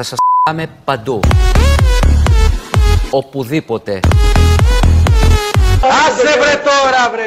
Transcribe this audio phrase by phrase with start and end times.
[0.00, 1.20] Θα σας πάμε παντού.
[3.10, 4.00] Οπουδήποτε.
[5.82, 7.24] Άσε βρε τώρα βρε!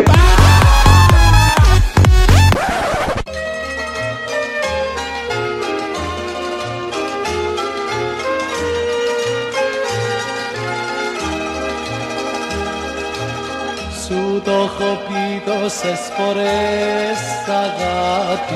[14.05, 18.53] Σου το έχω πει τόσες φορές αγάπη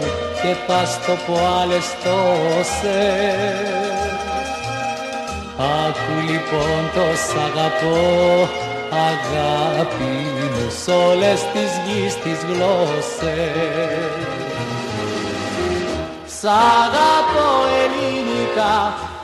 [0.00, 2.82] μου και πας το πω άλλες τόσες
[5.86, 8.48] Άκου λοιπόν το σ' αγαπώ
[9.08, 10.14] αγάπη
[10.52, 13.32] μου σ' όλες τις γης τις γλώσσες
[16.38, 16.44] Σ'
[16.78, 17.50] αγαπώ
[17.82, 18.74] ελληνικά,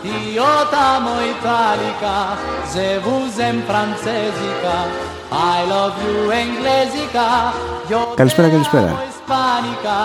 [0.03, 2.21] ιότα μου ιταλικά,
[2.73, 4.79] ζεβούζεμ φραντσέζικα,
[5.30, 7.29] I love you εγγλέζικα,
[8.15, 9.18] Καλησπέρα, καλησπέρα.
[9.28, 10.02] Ισπανικά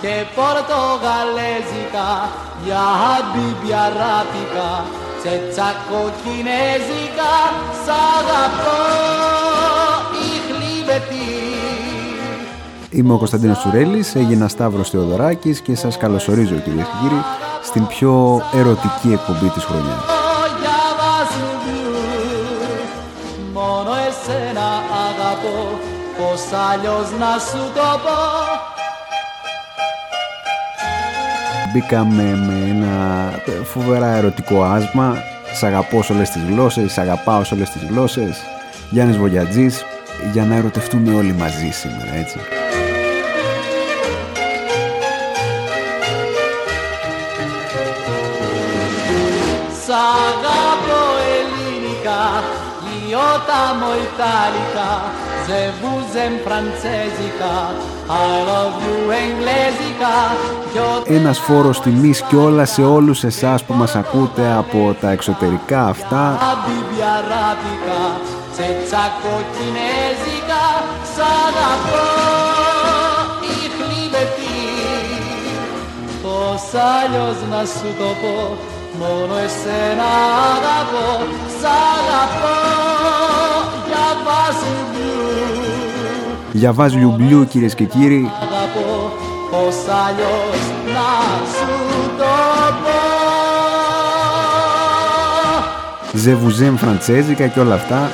[0.00, 2.10] και πορτογαλέζικα,
[2.64, 4.70] για χαμπίμπι αράπικα,
[5.20, 7.34] τσετσακο κινέζικα,
[7.82, 8.78] σ' αγαπώ
[10.26, 11.28] η χλίβετη.
[12.90, 17.22] Είμαι ο Κωνσταντίνος Τσουρέλης, έγινα Σταύρος Θεοδωράκης και σας καλωσορίζω κυρίες και κύριοι
[17.62, 20.25] στην πιο ερωτική εκπομπή της χρονιάς.
[26.16, 28.18] Πως αλλιώς να σου το πω
[31.72, 33.30] Μπήκαμε με ένα
[33.64, 35.16] φοβερά ερωτικό άσμα.
[35.58, 38.38] Σ' αγαπώ σε όλες τις γλώσσες, σ' αγαπάω σε όλες τις γλώσσες.
[38.90, 39.84] Γιάννης Βογιατζής,
[40.32, 42.38] για να ερωτευτούμε όλοι μαζί σήμερα, έτσι.
[49.84, 51.02] Σ' αγαπώ
[51.36, 52.42] ελληνικά
[53.08, 54.90] Ιότα μου ιταλικά
[55.46, 57.54] Ζεβούζεμ φραντσέζικα
[58.08, 60.16] I love you εγγλέζικα
[60.72, 66.38] Γιότα Ένας φόρος τιμής και σε όλους εσάς που μας ακούτε από τα εξωτερικά αυτά.
[66.40, 68.00] Χαμπίμπι αράπικα
[68.52, 70.64] Τσετσακο κινέζικα
[71.12, 72.04] Σ' αγαπώ
[73.54, 74.58] η χλίβετη
[76.22, 76.64] Πώς
[76.96, 78.36] αλλιώς να σου το πω
[79.00, 80.08] Μόνο εσένα
[80.52, 81.08] αγαπώ
[81.58, 82.56] Σ' αγαπώ
[83.88, 84.95] Για Βασιλιού
[86.56, 88.30] Για βάζ λιουμπλιού κυρίες και κύριοι.
[88.42, 89.10] Αγαπώ
[89.50, 91.72] Πώς αλλιώς να σου
[92.18, 92.24] το
[92.82, 92.98] πω
[96.18, 98.08] Ζεβουζέμ Φραντσέζικα και όλα αυτά.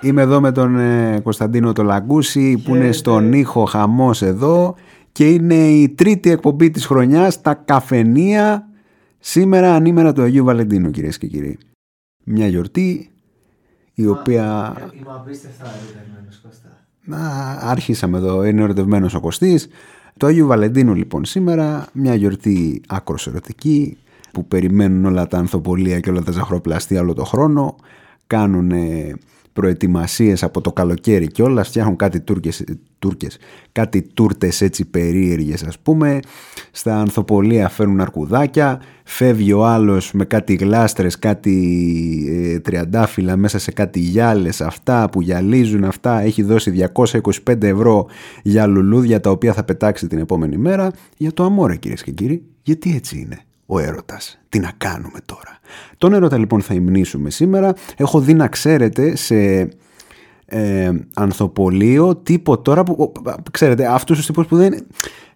[0.00, 4.74] Είμαι εδώ με τον ε, Κωνσταντίνο Τολαγκούση που είναι στον ήχο χαμός εδώ
[5.12, 8.68] και είναι η τρίτη εκπομπή της χρονιάς τα καφενεία
[9.18, 11.58] σήμερα ανήμερα του Αγίου Βαλεντίνου κυρίες και κύριοι.
[12.24, 13.10] Μια γιορτή
[13.94, 16.85] η οποία Είμαι απίστευτα ερωτευμένος Κώστα.
[17.06, 17.18] Να,
[17.60, 19.68] άρχισαμε εδώ, είναι ερωτευμένος ο Κωστής.
[20.16, 23.96] Το Άγιο Βαλεντίνου λοιπόν σήμερα, μια γιορτή άκρος ερωτική
[24.32, 27.76] που περιμένουν όλα τα ανθοπολία και όλα τα ζαχροπλαστεία όλο το χρόνο.
[28.26, 28.72] Κάνουν
[29.56, 32.64] προετοιμασίες από το καλοκαίρι και όλα, φτιάχνουν κάτι Τούρκες,
[32.98, 33.38] Τούρκες,
[33.72, 36.20] κάτι τούρτες έτσι περίεργες ας πούμε.
[36.70, 41.54] Στα ανθοπολία φέρνουν αρκουδάκια, φεύγει ο άλλος με κάτι γλάστρες, κάτι
[42.28, 46.20] ε, τριαντάφυλλα μέσα σε κάτι γυάλες αυτά που γυαλίζουν αυτά.
[46.20, 48.06] Έχει δώσει 225 ευρώ
[48.42, 50.90] για λουλούδια τα οποία θα πετάξει την επόμενη μέρα.
[51.16, 54.38] Για το αμόρε κυρίες και κύριοι, γιατί έτσι είναι; Ο έρωτας.
[54.48, 55.58] Τι να κάνουμε τώρα;
[55.98, 57.74] Τον έρωτα λοιπόν θα υμνήσουμε σήμερα.
[57.96, 59.68] Έχω δει να ξέρετε σε
[60.46, 64.86] ε, ανθοπολείο τύπο τώρα που ο, ξέρετε αυτούς τους τύπους που δεν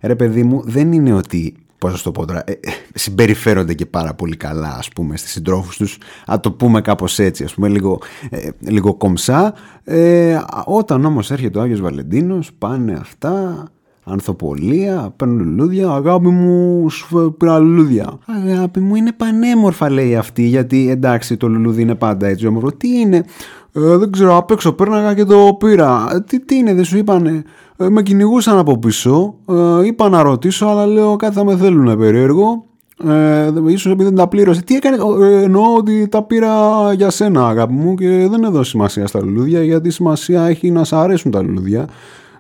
[0.01, 2.59] ρε παιδί μου δεν είναι ότι πώς να σου το πω τώρα, ε, ε,
[2.95, 7.45] συμπεριφέρονται και πάρα πολύ καλά ας πούμε στις συντρόφους τους να το πούμε κάπως έτσι
[7.45, 7.99] ας πούμε λίγο,
[8.31, 9.55] ε, λίγο κομψά
[9.85, 13.65] ε, όταν όμως έρχεται ο Άγιος Βαλεντίνος πάνε αυτά
[14.11, 15.91] ανθοπολία, παίρνουν λουλούδια.
[15.91, 18.19] Αγάπη μου, σου πήρα λουλούδια.
[18.27, 22.73] Αγάπη μου, είναι πανέμορφα, λέει αυτή, γιατί εντάξει, το λουλούδι είναι πάντα έτσι όμορφο.
[22.73, 23.25] Τι είναι,
[23.73, 26.09] ε, δεν ξέρω, απ' έξω πέρναγα και το πήρα.
[26.13, 27.43] Ε, τι, τι είναι, δεν σου είπανε;
[27.77, 29.35] Ε, με κυνηγούσαν από πίσω.
[29.49, 32.65] Ε, είπα να ρωτήσω, αλλά λέω κάτι θα με θέλουν περίεργο.
[33.09, 34.63] Ε, ίσως επειδή δεν τα πλήρωσε.
[34.63, 36.53] Τι έκανε, ε, εννοώ ότι τα πήρα
[36.93, 40.93] για σένα αγάπη μου και δεν έδωσε σημασία στα λουλούδια γιατί σημασία έχει να σ'
[40.93, 41.89] αρέσουν τα λουλούδια.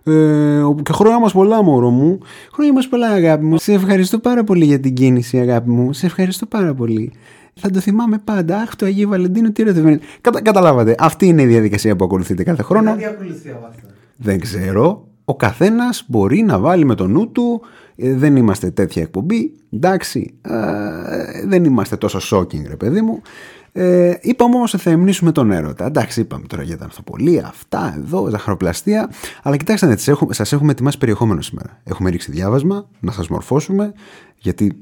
[0.05, 2.19] Ε, και χρόνια μας πολλά μωρό μου
[2.52, 6.06] Χρόνια μας πολλά αγάπη μου Σε ευχαριστώ πάρα πολύ για την κίνηση αγάπη μου Σε
[6.06, 7.12] ευχαριστώ πάρα πολύ
[7.61, 8.56] θα το θυμάμαι πάντα.
[8.56, 9.99] Αχ, το Αγίου Βαλεντίνου, τι ερωτευμένο.
[10.20, 10.94] Κατα, καταλάβατε.
[10.99, 12.97] Αυτή είναι η διαδικασία που ακολουθείτε κάθε χρόνο.
[12.97, 13.87] Τι ακολουθεί από αυτό.
[14.17, 15.08] Δεν ξέρω.
[15.25, 17.61] Ο καθένας μπορεί να βάλει με το νου του.
[17.97, 19.52] Ε, δεν είμαστε τέτοια εκπομπή.
[19.70, 20.35] Εντάξει.
[20.43, 23.23] Ε, δεν είμαστε τόσο shocking, ρε παιδί μου.
[23.72, 25.87] Ε, είπαμε όμως ότι θα εμνήσουμε τον έρωτα.
[25.87, 29.11] Εντάξει, είπαμε τώρα για τα ανθοπολία, αυτά εδώ, ζαχαροπλαστεία.
[29.43, 29.96] Αλλά κοιτάξτε, ναι,
[30.31, 31.81] σας έχουμε ετοιμάσει περιεχόμενο σήμερα.
[31.84, 33.93] Έχουμε ρίξει διάβασμα, να σας μορφώσουμε,
[34.37, 34.76] γιατί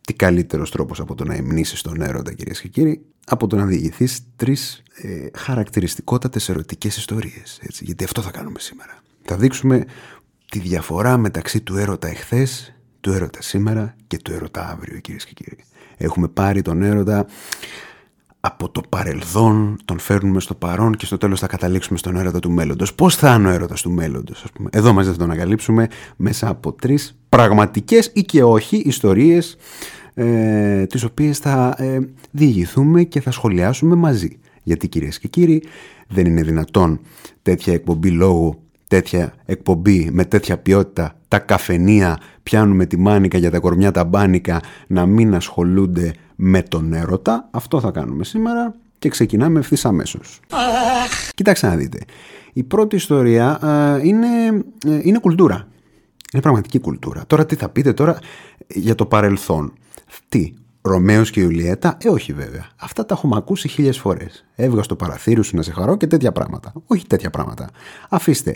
[0.00, 3.64] τι καλύτερος τρόπος από το να εμνήσει τον έρωτα, κυρίες και κύριοι, από το να
[3.64, 7.60] διηγηθείς τρεις ε, χαρακτηριστικότατες ερωτικές ιστορίες.
[7.80, 9.02] Γιατί αυτό θα κάνουμε σήμερα.
[9.22, 9.84] Θα δείξουμε
[10.50, 15.32] τη διαφορά μεταξύ του έρωτα εχθές, του έρωτα σήμερα και του έρωτα αύριο, κυρίες και
[15.34, 15.64] κύριοι.
[15.96, 17.26] Έχουμε πάρει τον έρωτα
[18.40, 22.50] από το παρελθόν, τον φέρνουμε στο παρόν και στο τέλος θα καταλήξουμε στον έρωτα του
[22.50, 22.94] μέλλοντος.
[22.94, 24.68] Πώς θα είναι ο έρωτας του μέλλοντος, ας πούμε.
[24.72, 29.56] Εδώ μαζί θα τον ανακαλύψουμε μέσα από τρεις πραγματικές ή και όχι ιστορίες
[30.14, 31.98] ε, τις οποίες θα ε,
[32.30, 34.38] διηγηθούμε και θα σχολιάσουμε μαζί.
[34.62, 35.62] Γιατί κυρίες και κύριοι
[36.08, 37.00] δεν είναι δυνατόν
[37.42, 43.58] τέτοια εκπομπή λόγου, τέτοια εκπομπή με τέτοια ποιότητα, τα καφενεία πιάνουμε τη μάνικα για τα
[43.58, 47.48] κορμιά τα μπάνικα να μην ασχολούνται με τον έρωτα.
[47.50, 50.40] Αυτό θα κάνουμε σήμερα και ξεκινάμε ευθύς αμέσως.
[51.34, 51.98] Κοιτάξτε να δείτε.
[52.52, 54.26] Η πρώτη ιστορία ε, είναι,
[54.86, 55.68] ε, είναι κουλτούρα.
[56.32, 57.24] Είναι πραγματική κουλτούρα.
[57.26, 58.18] Τώρα τι θα πείτε τώρα
[58.66, 59.72] για το παρελθόν.
[60.28, 60.52] Τι,
[60.82, 62.66] Ρωμαίος και Ιουλιέτα, ε, όχι βέβαια.
[62.76, 64.44] Αυτά τα έχουμε ακούσει χίλιες φορές.
[64.54, 66.72] Έβγα στο παραθύριο σου να σε χαρώ και τέτοια πράγματα.
[66.86, 67.68] Όχι τέτοια πράγματα.
[68.08, 68.54] Αφήστε.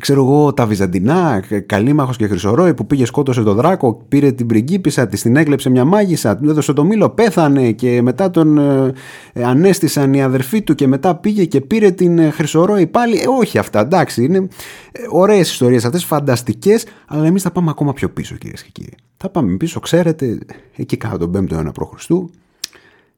[0.00, 5.06] Ξέρω εγώ τα Βυζαντινά, Καλήμαχο και Χρυσορόη που πήγε σκότωσε τον Δράκο, πήρε την πριγκίπισσα,
[5.06, 8.92] της την έκλεψε μια μάγισσα, του έδωσε το μήλο, πέθανε και μετά τον ε,
[9.32, 13.18] ε, ανέστησαν οι αδερφοί του και μετά πήγε και πήρε την ε, Χρυσορόη πάλι.
[13.18, 14.24] Ε, όχι αυτά, εντάξει.
[14.24, 18.70] Είναι ε, ωραίες ιστορίες αυτές, φανταστικές, αλλά εμείς θα πάμε ακόμα πιο πίσω κυρίες και
[18.72, 18.94] κύριοι.
[19.20, 20.38] Θα πάμε πίσω, ξέρετε,
[20.76, 22.10] εκεί κάτω τον 5ο αιώνα π.Χ.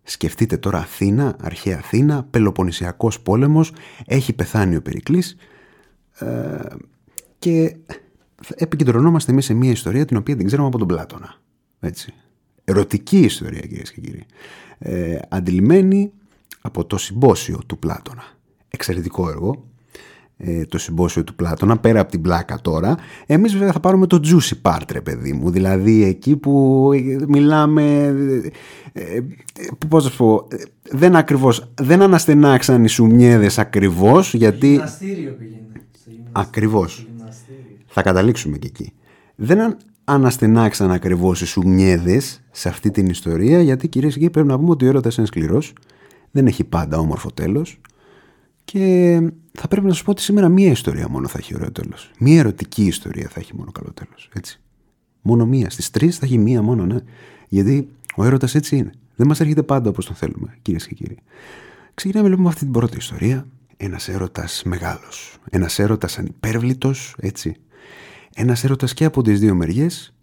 [0.02, 3.72] Σκεφτείτε τώρα Αθήνα, αρχαία Αθήνα, Πελοποννησιακός πόλεμος,
[4.06, 5.36] έχει πεθάνει ο Περικλής
[6.18, 6.58] ε,
[7.38, 7.76] και
[8.54, 11.34] επικεντρωνόμαστε εμείς σε μια ιστορία την οποία την ξέρουμε από τον Πλάτωνα.
[11.80, 12.14] Έτσι.
[12.64, 14.26] Ερωτική ιστορία κυρίες και κύριοι.
[14.78, 16.12] Ε, αντιλημμένη
[16.60, 18.24] από το συμπόσιο του Πλάτωνα.
[18.68, 19.69] Εξαιρετικό έργο,
[20.42, 22.96] ε, το συμπόσιο του Πλάτωνα, πέρα από την πλάκα τώρα.
[23.26, 25.50] Εμείς βέβαια θα πάρουμε το juicy part, ρε παιδί μου.
[25.50, 26.88] Δηλαδή εκεί που
[27.28, 28.14] μιλάμε...
[28.92, 29.22] Ε, ε,
[29.88, 30.48] πώς θα πω...
[30.90, 31.72] Δεν ακριβώς...
[31.80, 34.68] Δεν αναστενάξαν οι σουμιέδες ακριβώς, γιατί...
[34.68, 35.60] Γυμναστήριο πήγαινε.
[36.32, 37.06] Ακριβώς.
[37.86, 38.92] Θα καταλήξουμε και εκεί.
[39.34, 44.58] Δεν αναστενάξαν ακριβώς οι σουμιέδες σε αυτή την ιστορία, γιατί κυρίες και κύριοι πρέπει να
[44.58, 45.72] πούμε ότι ο έρωτας είναι σκληρός.
[46.30, 47.80] Δεν έχει πάντα όμορφο τέλος.
[48.72, 49.20] Και
[49.52, 52.10] θα πρέπει να σα πω ότι σήμερα μία ιστορία μόνο θα έχει ωραίο τέλος.
[52.18, 54.30] Μία ερωτική ιστορία θα έχει μόνο καλό τέλος.
[54.32, 54.60] Έτσι.
[55.22, 55.70] Μόνο μία.
[55.70, 56.96] Στις τρεις θα έχει μία μόνο, ναι.
[57.48, 58.92] Γιατί ο έρωτας έτσι είναι.
[59.16, 61.16] Δεν μας έρχεται πάντα όπως τον θέλουμε, κυρίες και κύριοι.
[61.94, 63.46] Ξεκινάμε λοιπόν με αυτή την πρώτη ιστορία.
[63.76, 65.38] Ένας έρωτας μεγάλος.
[65.50, 67.56] Ένας έρωτας ανυπέρβλητος, έτσι.
[68.34, 70.14] Ένας έρωτας και από τις δύο μεριές,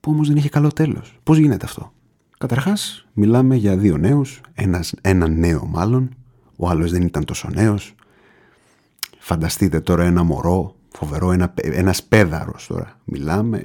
[0.00, 1.18] που όμως δεν είχε καλό τέλος.
[1.22, 1.92] Πώς γίνεται αυτό;
[2.38, 4.40] Καταρχάς, μιλάμε για δύο νέους,
[5.02, 6.14] ένα νέο μάλλον,
[6.60, 7.94] ο άλλος δεν ήταν τόσο νέος,
[9.22, 13.00] Φανταστείτε τώρα ένα μωρό, φοβερό, ένα, ένας πέδαρος τώρα.
[13.04, 13.64] Μιλάμε,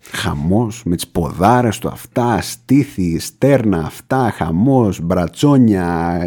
[0.00, 6.18] χαμός με τις ποδάρες του αυτά, στήθη, στέρνα αυτά, χαμός, μπρατσόνια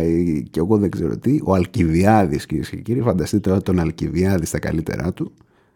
[0.49, 1.39] και εγώ δεν ξέρω τι.
[1.43, 5.31] Ο Αλκιβιάδης κυρίες και κύριοι, φανταστείτε τώρα τον Αλκιβιάδη στα καλύτερά του,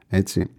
[0.08, 0.50] έτσι.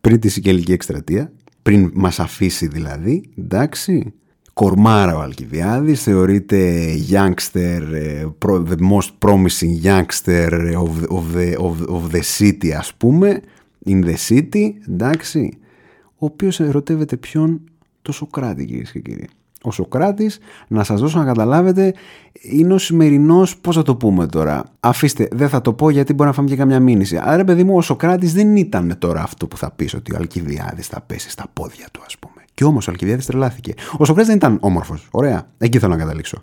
[0.00, 1.32] Πριν τη Σικελική εκστρατεία,
[1.62, 4.14] πριν μας αφήσει δηλαδή, εντάξει,
[4.60, 12.02] κορμάρα ο Αλκιβιάδης, θεωρείται youngster, ε, the most promising youngster of, of, the, of, of
[12.12, 13.40] the city ας πούμε,
[13.86, 15.58] in the city, εντάξει,
[16.04, 17.60] ο οποίος ερωτεύεται ποιον,
[18.02, 19.28] το Σοκράτης κυρίες και κύριοι.
[19.62, 20.38] Ο Σοκράτης,
[20.68, 21.94] να σας δώσω να καταλάβετε,
[22.42, 24.64] είναι ο σημερινός, πώς θα το πούμε τώρα.
[24.80, 27.20] Αφήστε, δεν θα το πω γιατί μπορεί να φάμε και καμιά μήνυση.
[27.22, 30.86] Άρα, παιδί μου, ο Σοκράτης δεν ήταν τώρα αυτό που θα πεις ότι ο Αλκιβιάδης
[30.86, 32.35] θα πέσει στα πόδια του, ας πούμε.
[32.56, 33.74] Και όμως ο Αλκιβιάδη τρελάθηκε.
[33.96, 35.08] Ο Σοκράτης δεν ήταν όμορφος.
[35.10, 35.50] Ωραία.
[35.58, 36.38] Εκεί θέλω να καταλήξω.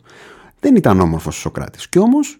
[0.59, 1.89] Δεν ήταν όμορφος ο Σοκράτης.
[1.89, 2.39] Και όμως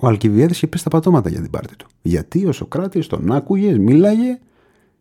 [0.00, 1.86] ο Αλκιβιάδη είχε πέσει τα πατώματα για την πάρτη του.
[2.02, 4.38] Γιατί ο Σοκράτης τον άκουγε, μίλαγε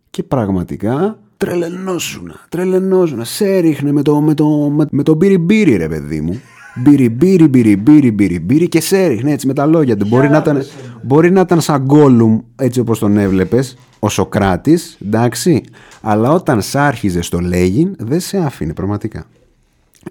[0.10, 2.36] και πραγματικά τρελενόσουνα.
[2.50, 3.24] Τρελενόσουνα.
[3.24, 6.42] Σε έριχνε με το, με το, με, με το μπύρι ρε παιδί μου.
[6.76, 10.08] Μπύρι, μπύρι, μπύρι, μπύρι, μπύρι, μπύρι και σε έριχνε έτσι με τα λόγια του.
[10.08, 10.66] Μπορεί να, ήταν,
[11.02, 15.64] μπορεί να ήταν σαν γκόλουμ έτσι όπως τον έβλεπες ο Σοκράτης, εντάξει,
[16.02, 19.26] αλλά όταν σ' άρχιζε στο λέγειν δεν σε άφηνε πραγματικά.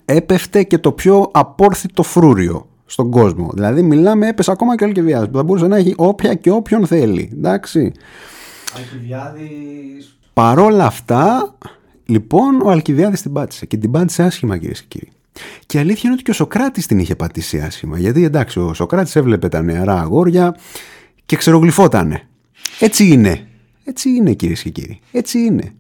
[0.04, 3.50] Έπεφτε και το πιο απόρθητο φρούριο στον κόσμο.
[3.54, 6.86] Δηλαδή μιλάμε έπεσε ακόμα και ο Αλκιβιάδης που θα μπορούσε να έχει όποια και όποιον
[6.86, 7.92] θέλει, εντάξει.
[8.76, 10.18] Αλκιβιάδης...
[10.32, 11.54] Παρόλα αυτά,
[12.06, 15.12] λοιπόν, ο Αλκιβιάδης την πάτησε και την πάτησε άσχημα κυρίες και κύριοι.
[15.66, 17.98] Και αλήθεια είναι ότι και ο Σοκράτης την είχε πατήσει άσχημα.
[17.98, 20.56] Γιατί εντάξει, ο Σοκράτης έβλεπε τα νεαρά αγόρια
[21.26, 22.22] και ξερογλυφότανε.
[22.78, 23.48] Έτσι είναι.
[23.84, 25.00] Έτσι είναι κυρίες και κύριοι.
[25.12, 25.74] Έτσι είναι.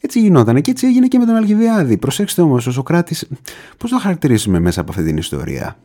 [0.00, 1.96] Έτσι γινόταν και έτσι έγινε και με τον Αλκιβιάδη.
[1.96, 3.28] Προσέξτε όμως, ο Σοκράτης,
[3.76, 5.78] πώς το χαρακτηρίσουμε μέσα από αυτή την ιστορία;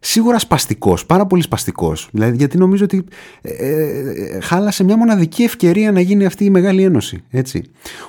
[0.00, 2.08] Σίγουρα σπαστικός, πάρα πολύ σπαστικός.
[2.12, 3.04] Δηλαδή, γιατί νομίζω ότι
[3.42, 7.22] ε, ε, χάλασε μια μοναδική ευκαιρία να γίνει αυτή η μεγάλη ένωση.
[7.30, 7.62] Έτσι.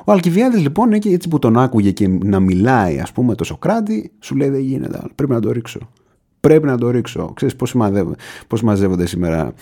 [0.05, 4.35] Ο Αλκιβιάδης, λοιπόν, έτσι που τον άκουγε και να μιλάει, ας πούμε, το Σοκράτη, σου
[4.35, 5.01] λέει δεν γίνεται.
[5.15, 5.89] Πρέπει να το ρίξω.
[6.39, 7.31] Πρέπει να το ρίξω.
[7.35, 7.75] Ξέρεις πώς,
[8.47, 9.53] πώς μαζεύονται σήμερα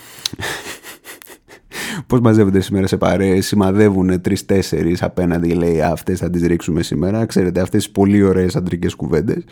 [2.07, 7.25] Πώς μαζεύονται σήμερα σε παρέες, σημαδεύουν τρει-τέσσερι απέναντι, λέει αυτές θα τις ρίξουμε σήμερα.
[7.25, 9.43] Ξέρετε, αυτές τι πολύ ωραίες αντρικές κουβέντες,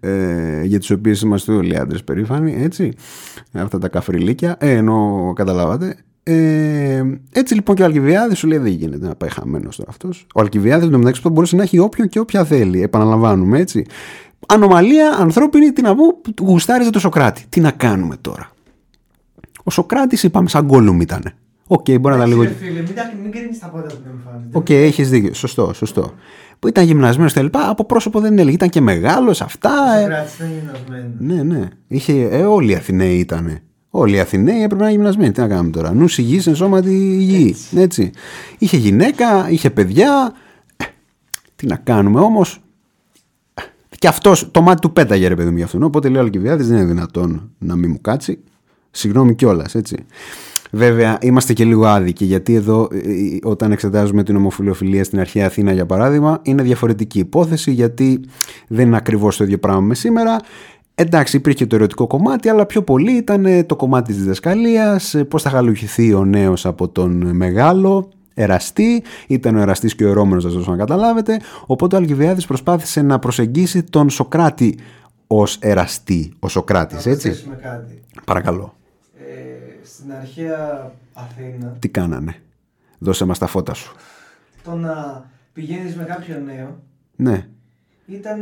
[0.00, 2.92] ε, για τις οποίες είμαστε όλοι άντρες περήφανοι, έτσι.
[3.52, 5.96] Αυτά τα καφριλίκια, ε, ενώ καταλάβατε.
[6.26, 10.26] Ε, έτσι λοιπόν και ο Αλκιβιάδης σου λέει δεν γίνεται να πάει χαμένος τώρα αυτός.
[10.34, 12.82] Ο Αλκιβιάδης μεταξύ που μπορούσε να έχει όποιον και όποια θέλει.
[12.82, 13.86] Επαναλαμβάνουμε έτσι.
[14.46, 17.44] Ανομαλία ανθρώπινη, τι να πω, γουστάριζε το Σοκράτη.
[17.48, 18.50] Τι να κάνουμε τώρα.
[19.62, 21.34] Ο Σοκράτης είπαμε σαν Gollum ήτανε.
[21.66, 22.54] OK, okay, μπορεί να ήταν λίγο.
[22.58, 24.48] Φίλε, μην, μην κρίνεις τα πόδια που δεν εμφάνιζε.
[24.52, 25.34] OK, okay, έχεις δίκιο.
[25.34, 26.12] Σωστό, σωστό.
[26.58, 28.54] Που ήταν γυμνασμένος τα λοιπά, από πρόσωπο δεν έλεγε.
[28.54, 29.70] Ήταν και μεγάλος, αυτά.
[29.70, 30.02] Ο ε...
[30.02, 30.26] ήταν
[30.58, 31.16] γυμνασμένος.
[31.18, 31.68] Ναι, ναι.
[31.86, 33.58] Είχε, ε, όλοι οι Αθηναίοι ήταν.
[33.90, 35.32] Όλοι οι Αθηναίοι έπρεπε να είναι γυμνασμένοι.
[35.32, 37.48] Τι να κάνουμε τώρα; Νους υγιής, εν σώματι υγιή.
[37.48, 37.76] Έτσι.
[37.76, 38.10] Έτσι.
[38.58, 40.32] Είχε γυναίκα, είχε παιδιά.
[40.76, 40.84] Ε,
[41.56, 42.62] τι να κάνουμε όμως;
[43.98, 45.82] Και αυτός το μάτι του πέταγε ρε παιδί μου γι' αυτόν.
[45.82, 48.38] Οπότε λέει ο Αλκιβιάδη δεν είναι δυνατόν να μην μου κάτσει.
[48.90, 49.96] Συγγνώμη κιόλας, έτσι.
[50.74, 55.46] Βέβαια, είμαστε και λίγο άδικοι, γιατί εδώ, ε, ε, όταν εξετάζουμε την ομοφιλοφιλία στην αρχαία
[55.46, 58.20] Αθήνα, για παράδειγμα, είναι διαφορετική υπόθεση, γιατί
[58.68, 60.36] δεν είναι ακριβώς το ίδιο πράγμα με σήμερα.
[60.94, 65.42] Εντάξει, υπήρχε το ερωτικό κομμάτι, αλλά πιο πολύ ήταν το κομμάτι της διδασκαλίας, ε, πώς
[65.42, 70.50] θα γαλουχηθεί ο νέος από τον μεγάλο, εραστή, ήταν ο εραστής και ο ερόμενο, να
[70.50, 71.40] σας να καταλάβετε.
[71.66, 74.78] Οπότε ο Αλκιβιάδη προσπάθησε να προσεγγίσει τον Σοκράτη
[75.26, 77.28] ως εραστή, ο Σοκράτης, έτσι.
[77.62, 78.00] Κάτι.
[78.24, 78.74] Παρακαλώ
[80.04, 81.76] στην αρχαία Αθήνα.
[81.78, 82.36] Τι κάνανε;
[82.98, 83.94] Δώσε μας τα φώτα σου.
[84.64, 86.82] Το να πηγαίνεις με κάποιον νέο.
[87.16, 87.48] Ναι.
[88.06, 88.40] Ήταν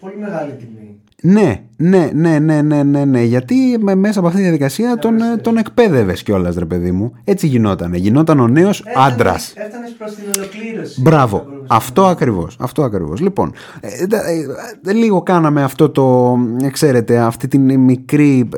[0.00, 1.00] πολύ μεγάλη τιμή.
[1.22, 3.22] Ναι, ναι, ναι, ναι, ναι, ναι, ναι.
[3.22, 7.12] Γιατί μέσα από αυτή τη διαδικασία τον, τον εκπαίδευες κιόλας, ρε παιδί μου.
[7.24, 7.94] Έτσι γινόταν.
[7.94, 9.52] Γινόταν ο νέος άντρας.
[9.56, 11.00] Έφτανες προς την ολοκλήρωση.
[11.00, 11.46] Μπράβο.
[11.66, 12.56] Αυτό ακριβώς.
[12.60, 13.20] Αυτό ακριβώς.
[13.20, 16.36] Λοιπόν, ε, ε, ε, λίγο κάναμε αυτό το.
[16.72, 18.48] ξέρετε, αυτή την μικρή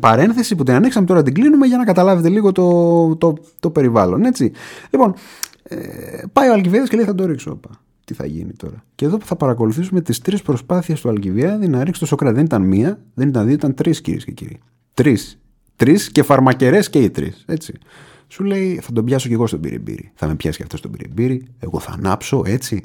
[0.00, 1.06] παρένθεση που την ανοίξαμε.
[1.06, 4.24] Τώρα την κλείνουμε για να καταλάβετε λίγο το, το, το περιβάλλον.
[4.24, 4.52] Έτσι.
[4.90, 5.14] Λοιπόν,
[6.32, 7.60] πάει ο Αλκιβίδη και λέει θα το ρίξω
[8.06, 8.84] τι θα γίνει τώρα.
[8.94, 12.34] Και εδώ θα παρακολουθήσουμε τις τρεις προσπάθειες του Αλκιβιάδη να ρίξει το Σοκράτη.
[12.34, 14.58] Δεν ήταν μία, δεν ήταν δύο, ήταν τρεις κυρίες και κύριοι.
[14.94, 15.38] Τρεις.
[15.76, 17.44] Τρεις και φαρμακερές και οι τρεις.
[17.46, 17.74] Έτσι.
[18.28, 20.10] Σου λέει, θα τον πιάσω κι εγώ στον πυριμπύρι.
[20.14, 21.46] Θα με πιάσει και αυτός στον πυριμπύρι.
[21.58, 22.82] Εγώ θα ανάψω έτσι.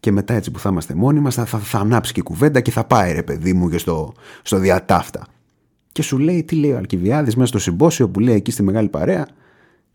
[0.00, 2.60] Και μετά έτσι που θα είμαστε μόνοι μας, θα, θα, θα, ανάψει και η κουβέντα
[2.60, 4.12] και θα πάει ρε παιδί μου και στο,
[4.42, 5.26] στο διατάφτα.
[5.92, 8.88] Και σου λέει, τι λέει ο Αλκιβιάδης μέσα στο συμπόσιο που λέει εκεί στη μεγάλη
[8.88, 9.26] παρέα.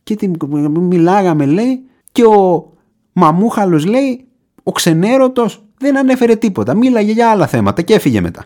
[0.03, 0.31] Και τι,
[0.69, 2.73] μιλάγαμε, λέει, και ο
[3.13, 4.24] Μαμούχαλος λέει,
[4.67, 6.75] ο ξενέρωτος δεν ανέφερε τίποτα.
[6.75, 8.45] Μίλαγε για άλλα θέματα και έφυγε μετά.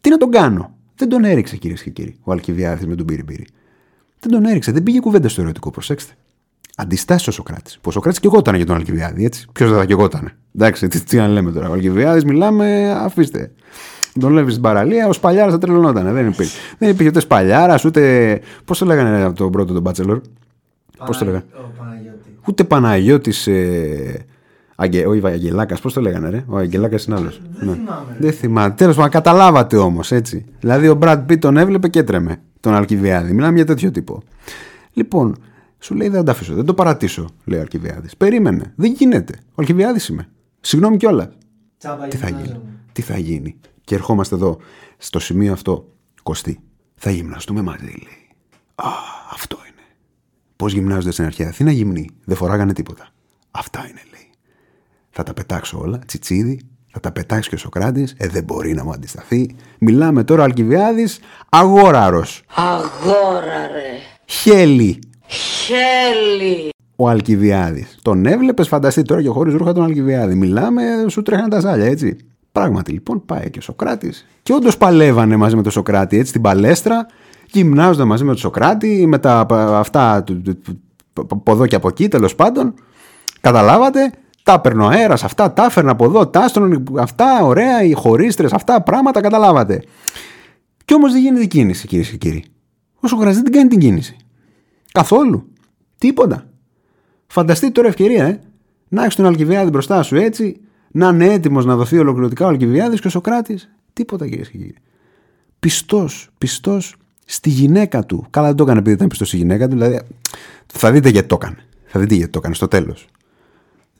[0.00, 3.46] Τι να τον κάνω; Δεν τον έριξε κυρίες και κύριοι ο Αλκιβιάδης με τον Πύριμπύρι.
[4.20, 4.72] Δεν τον έριξε.
[4.72, 5.70] Δεν πήγε κουβέντα στο ερωτικό.
[5.70, 6.12] Προσέξτε.
[6.76, 7.74] Αντιστάσει ο Σοκράτης.
[7.74, 9.46] Που ο Σοκράτης και εγώ ήταν για τον Αλκιβιάδη, έτσι.
[9.52, 10.32] Ποιος δεν θα και εγώ ήταν.
[10.54, 11.68] Εντάξει, τι, τι αν λέμε τώρα.
[11.68, 13.52] Ο Αλκιβιάδης μιλάμε, αφήστε.
[14.20, 16.12] Τον λέει στην παραλία, ο Σπαλιάρα θα τρελωνόταν.
[16.12, 16.58] Δεν υπήρχε.
[16.78, 18.40] δεν υπήρχε ούτε Σπαλιάρας, ούτε.
[18.64, 20.20] Πώς το λέγανε από τον πρώτο τον Μπάτσελορ;
[21.06, 21.44] Πώς το λέγανε;
[22.46, 23.46] Ούτε Παναγιώτης.
[23.46, 24.26] Ε,
[24.76, 27.40] Αγγε, ο Αγγελάκας, πώς το λέγανε, ρε; Ο Αγγελάκας είναι άλλος.
[27.52, 27.74] Δεν ναι.
[27.74, 28.16] θυμάμαι.
[28.18, 28.74] Δεν θυμάμαι.
[28.74, 30.44] Τέλος πάντων, καταλάβατε όμως έτσι.
[30.60, 33.32] Δηλαδή, ο Μπραντ Πίτ τον έβλεπε και έτρεμε τον Αλκιβιάδη.
[33.32, 34.22] Μιλάμε για τέτοιο τύπο.
[34.92, 35.36] Λοιπόν,
[35.78, 38.16] σου λέει δεν το αφήσω, δεν το παρατήσω, λέει ο Αλκιβιάδης.
[38.16, 38.72] Περίμενε.
[38.76, 39.34] Δεν γίνεται.
[39.48, 40.28] Ο Αλκιβιάδης είμαι.
[40.60, 41.28] Συγγνώμη κιόλας.
[42.08, 42.60] Τι θα γίνει.
[42.92, 43.56] Τι θα γίνει.
[43.84, 44.58] Και ερχόμαστε εδώ,
[44.98, 45.88] στο σημείο αυτό.
[46.22, 46.60] Κωστή.
[46.94, 48.28] Θα γυμναστούμε μαζί, λέει.
[48.74, 48.88] Α,
[49.32, 49.82] αυτό είναι.
[50.56, 52.08] Πώς γυμνάζονται στην αρχαία Αθήνα γυμνοί.
[52.24, 53.08] Δεν φοράγανε τίποτα.
[53.50, 54.11] Αυτά είναι, λέει.
[55.14, 55.98] Θα τα πετάξω όλα.
[56.06, 58.14] Τσιτσίδι, θα τα πετάξει και ο Σοκράτης.
[58.16, 59.56] Ε, δεν μπορεί να μου αντισταθεί.
[59.78, 62.42] Μιλάμε τώρα Αλκιβιάδης, αγόραρος.
[62.54, 63.92] Αγόραρε.
[64.24, 64.98] Χέλι.
[65.26, 66.68] Χέλι.
[66.96, 67.98] Ο Αλκιβιάδης.
[68.02, 70.34] Τον έβλεπες, φανταστεί τώρα και χωρίς ρούχα τον Αλκιβιάδη.
[70.34, 72.16] Μιλάμε, σου τρέχανε τα ζάλια, έτσι.
[72.52, 74.26] Πράγματι λοιπόν πάει και ο Σοκράτης.
[74.42, 77.06] Και όντως παλεύανε μαζί με τον Σοκράτη, έτσι, στην παλέστρα.
[77.46, 80.24] Γυμνάζονταν μαζί με τον Σοκράτη, με τα αυτά
[81.14, 82.74] από εδώ και από εκεί, τέλος πάντων.
[83.40, 84.12] Καταλάβατε,
[84.42, 88.82] τα παίρνω αέρας, αυτά τα έφερνα από εδώ, τα άστρων, αυτά ωραία, οι χωρίστρες, αυτά
[88.82, 89.82] πράγματα καταλάβατε.
[90.84, 92.44] Κι όμως δεν γίνεται κίνηση, κυρίες και κύριοι.
[93.00, 94.16] Ο Σοκράτη δεν την κάνει την κίνηση.
[94.92, 95.46] Καθόλου.
[95.98, 96.46] Τίποτα.
[97.26, 98.40] Φανταστείτε τώρα ευκαιρία, ε,
[98.88, 103.00] να έχεις τον Αλκιβιάδης μπροστά σου έτσι, να είναι έτοιμος να δοθεί ολοκληρωτικά ο Αλκιβιάδης
[103.00, 103.70] και ο Σοκράτης.
[103.92, 104.74] Τίποτα, κυρίες και κύριοι.
[105.58, 108.26] Πιστός, πιστός στη γυναίκα του.
[108.30, 110.00] Καλά, δεν το έκανε επειδή ήταν πιστός στη γυναίκα του, δηλαδή.
[110.66, 111.56] Θα δείτε γιατί το έκανε.
[111.86, 113.08] Θα δείτε γιατί το έκανε στο τέλος.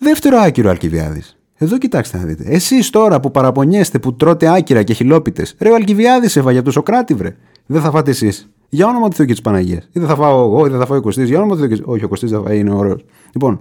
[0.02, 1.36] Δεύτερο άκυρο Αλκιβιάδης.
[1.54, 2.44] Εδώ κοιτάξτε να δείτε.
[2.46, 6.72] Εσείς τώρα που παραπονιέστε που τρώτε άκυρα και χιλόπιτες, ρε ο Αλκιβιάδης έφαγε από το
[6.72, 7.36] Σοκράτη, βρε.
[7.66, 8.48] Δεν θα φάτε εσείς.
[8.68, 9.84] Για όνομα του Θεού και της Παναγίας.
[9.92, 11.28] Ή δεν θα φάω εγώ, ή δεν θα φάω ο Κωστής.
[11.28, 13.04] Για όνομα του Θεού και της- Όχι, ο Κωστής θα φάει, είναι ωραίος.
[13.32, 13.60] Λοιπόν,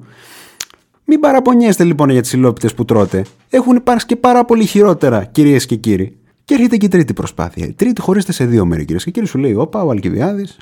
[1.06, 3.26] μην παραπονιέστε λοιπόν για τις χιλόπιτες που τρώτε.
[3.50, 6.18] Έχουν υπάρξει και πάρα πολύ χειρότερα, κυρίες και κύριοι.
[6.46, 7.66] Και έρχεται και η τρίτη προσπάθεια.
[7.66, 9.26] Η τρίτη χωρίστε σε δύο μέρη, κυρίες και κύριοι.
[9.28, 10.58] Σου λέει: Όπα, ο Αλκιβιάδης,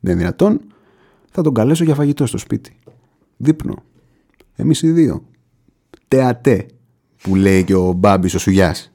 [0.00, 0.60] δεν είναι δυνατόν,
[1.30, 2.76] θα τον καλέσω για φαγητό στο σπίτι.
[3.36, 3.74] Δείπνο.
[4.56, 5.22] Εμείς οι δύο.
[6.08, 6.66] Τεατέ,
[7.22, 8.92] που λέει και ο Μπάμπης ο Σουγιάς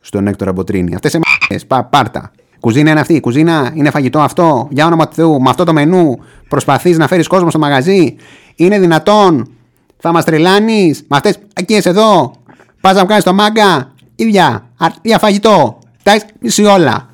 [0.00, 0.94] στον Έκτορα Μποτρίνη.
[0.94, 2.30] Αυτές οι πα, πάρτα.
[2.60, 4.68] Κουζίνα είναι αυτή, η κουζίνα είναι φαγητό αυτό.
[4.70, 6.18] Για όνομα του Θεού, με αυτό το μενού
[6.48, 8.16] προσπαθείς να φέρεις κόσμο στο μαγαζί.
[8.54, 9.50] Είναι δυνατόν.
[9.98, 12.32] Θα μας τρελάνεις με αυτές ακίε εδώ.
[12.80, 13.92] Πας να μου κάνεις το μάγκα.
[14.16, 14.70] ίδια.
[14.76, 15.78] Α, ίδια φαγητό.
[16.02, 17.08] Τα έχεις μισή όλα.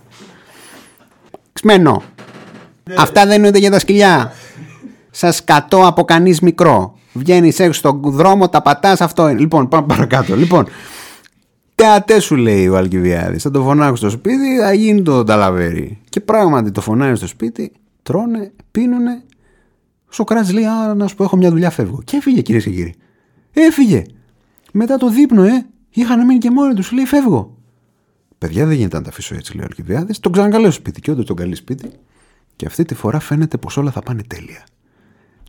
[1.53, 2.03] Ξμένο.
[2.99, 4.33] Αυτά δεν είναι για τα σκυλιά.
[5.11, 6.96] Σας κατώ από κανείς μικρό.
[7.17, 9.41] Βγαίνεις έξω στον δρόμο, τα πατάς, αυτό είναι.
[9.41, 10.37] Λοιπόν, πάμε παρακάτω.
[10.37, 10.67] Λοιπόν,
[11.77, 16.01] Τεατέ σου λέει ο Αλκιβιάδης Θα το φωνάξω στο σπίτι, θα γίνει το ταλαβέρι.
[16.09, 19.23] Και πράγματι το φωνάζει στο σπίτι, τρώνε, πίνουνε.
[20.09, 22.03] Ο Σοκράτης λέει: Α, να σου πω, έχω μια δουλειά, φεύγω.
[22.05, 22.95] Και έφυγε, κυρίες και κύριοι.
[23.53, 24.05] Έφυγε.
[24.73, 26.93] Μετά το δείπνο, ε, είχαν μείνει και μόνοι τους.
[26.93, 27.57] Λέει: Φεύγω.
[28.39, 31.01] Παιδιά δεν γίνεται να τα αφήσω έτσι, λέει ο Αλκιβιάδης Τον ξανακαλέω στο σπίτι.
[31.01, 31.91] Και όντως τον καλεί σπίτι.
[32.57, 34.65] Και αυτή τη φορά φαίνεται πως όλα θα πάνε τέλεια.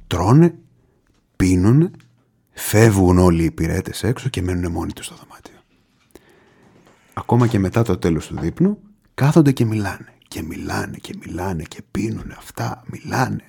[0.07, 0.55] Τρώνε,
[1.37, 1.91] πίνουνε,
[2.51, 5.57] φεύγουν όλοι οι υπηρέτες έξω και μένουν μόνοι τους στο δωμάτιο
[7.17, 8.77] ακόμα και μετά το τέλος του δείπνου,
[9.13, 10.13] κάθονται και μιλάνε.
[10.27, 13.43] Και μιλάνε και μιλάνε και πίνουνε αυτά, μιλάνε.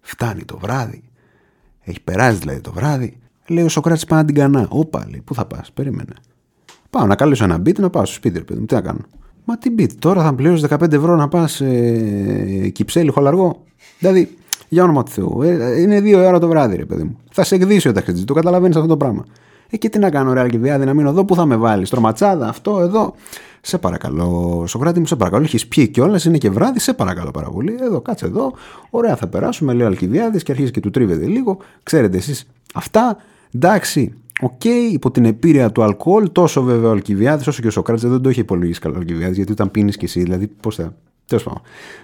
[0.00, 1.02] Φτάνει το βράδυ.
[1.80, 3.18] Έχει περάσει δηλαδή το βράδυ.
[3.46, 4.66] Λέει ο Σοκράτης πάει να την κανά.
[4.70, 6.14] Όπα, λέει, πού θα πας, περίμενε.
[6.90, 9.00] Πάω να καλέσω ένα beat να πάω στο σπίτι, ρε παιδί μου, τι να κάνω.
[9.44, 13.64] Μα τι beat, τώρα θα πληρώσεις 15 ευρώ να πας ε, κυψέλη χολαργό.
[13.98, 14.36] Δηλαδή,
[14.74, 17.16] για όνομα του Θεού, ε, είναι δύο η ώρα το βράδυ, ρε παιδί μου.
[17.30, 19.24] Θα σε γδύσει ο ταξιτζής, το καταλαβαίνεις αυτό το πράγμα.
[19.70, 22.48] Ε, και τι να κάνω, ρε Αλκιβιάδη, να μείνω εδώ, πού θα με βάλεις, στρωματσάδα,
[22.48, 23.14] αυτό, εδώ.
[23.60, 25.44] Σε παρακαλώ, Σοκράτη μου, σε παρακαλώ.
[25.44, 27.76] Έχεις πιει κιόλας, είναι και βράδυ, σε παρακαλώ πάρα πολύ.
[27.80, 28.52] Εδώ, κάτσε εδώ.
[28.90, 31.58] Ωραία, θα περάσουμε, λέει ο Αλκιβιάδης και αρχίζει και του τρίβεται λίγο.
[31.82, 33.16] Ξέρετε εσείς αυτά.
[33.54, 38.08] Εντάξει, οκ, υπό την επήρεια του αλκοόλ, τόσο βέβαια ο Αλκιβιάδης όσο και ο Σοκράτης
[38.08, 40.94] δεν το είχε υπολογίσει καλά ο Αλκιβιάδης, γιατί όταν πίνεις κι εσύ, δηλαδή πώς θα.
[41.26, 41.60] Τέλος πάντων.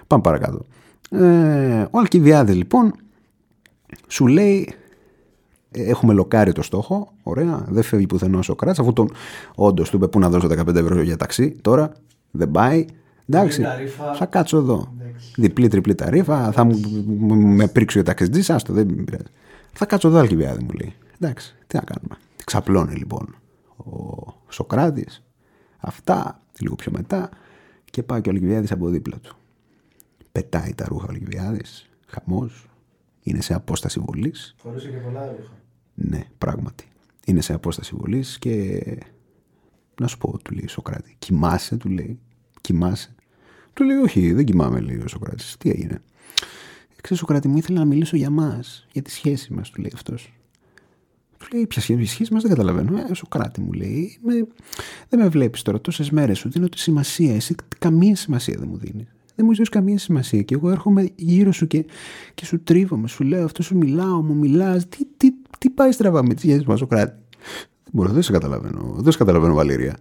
[0.06, 0.66] Πάμε παρακάτω.
[1.10, 2.92] Ε, ο Αλκιβιάδη λοιπόν
[4.06, 4.74] σου λέει
[5.70, 7.12] ε, έχουμε λοκάρει το στόχο.
[7.22, 7.64] Ωραία.
[7.68, 9.10] Δεν φεύγει πουθενά ο Σοκράτης, αφού τον
[9.54, 11.50] όντως του είπε πού να δώσω 15 ευρώ για ταξί.
[11.60, 11.92] Τώρα
[12.30, 12.84] δεν πάει.
[13.28, 14.14] Εντάξει, ταρήφα.
[14.14, 14.92] θα κάτσω εδώ.
[15.00, 15.32] Εντάξει.
[15.36, 16.52] Διπλή, τριπλή ταρήφα.
[16.52, 18.52] Θα μου μου- με πρίξει ο ταξιτζή.
[18.52, 19.24] Άστο, δεν πειράζει.
[19.72, 20.94] Θα κάτσω εδώ, Αλκιβιάδη μου λέει.
[21.20, 22.14] Εντάξει, τι να κάνουμε.
[22.44, 23.34] Ξαπλώνει λοιπόν
[23.76, 25.22] ο Σοκράτης.
[25.80, 27.28] Αυτά, λίγο πιο μετά.
[27.90, 29.36] Και πάει και ο Αλκιβιάδη από δίπλα του.
[30.32, 31.62] Πετάει τα ρούχα ο Αλκιβιάδη.
[32.06, 32.68] Χαμός.
[33.22, 34.54] Είναι σε απόσταση βολής.
[34.56, 35.52] Φορούσε και πολλά ρούχα.
[35.94, 36.88] Ναι, πράγματι.
[37.26, 38.82] Είναι σε απόσταση βολής και.
[40.00, 41.16] Να σου πω, του λέει ο Σοκράτη.
[41.18, 42.18] Κοιμάσαι, του λέει.
[42.60, 43.14] Κοιμάσαι.
[43.72, 45.56] Του λέει, Όχι, δεν κοιμάμαι, λέει ο Σοκράτης.
[45.58, 46.02] Τι έγινε.
[47.00, 50.32] Ξέρεις, Σοκράτη μου, ήθελα να μιλήσω για μας, για τη σχέση μας, του λέει αυτός.
[51.38, 52.98] Του λέει, Ποια σχέση, η σχέση μας δεν καταλαβαίνω.
[52.98, 54.46] Ε, Σοκράτη μου λέει, με,
[55.08, 57.34] δεν με βλέπεις τώρα τόσες μέρες, σου δίνω τη σημασία.
[57.34, 59.06] Εσύ καμία σημασία δεν μου δίνεις.
[59.40, 60.42] Δεν μου δίνει καμία σημασία.
[60.42, 61.84] Και εγώ έρχομαι γύρω σου και,
[62.34, 64.88] και σου τρίβομαι, σου λέω αυτό, σου μιλάω, μου μιλάς.
[64.88, 67.12] Τι, τι, τι πάει στραβά με τις σχέσει μας, Σοκράτη;
[67.82, 68.94] Δεν μπορώ, δεν σε καταλαβαίνω.
[68.98, 69.96] Δεν σε καταλαβαίνω, Βαλήρια.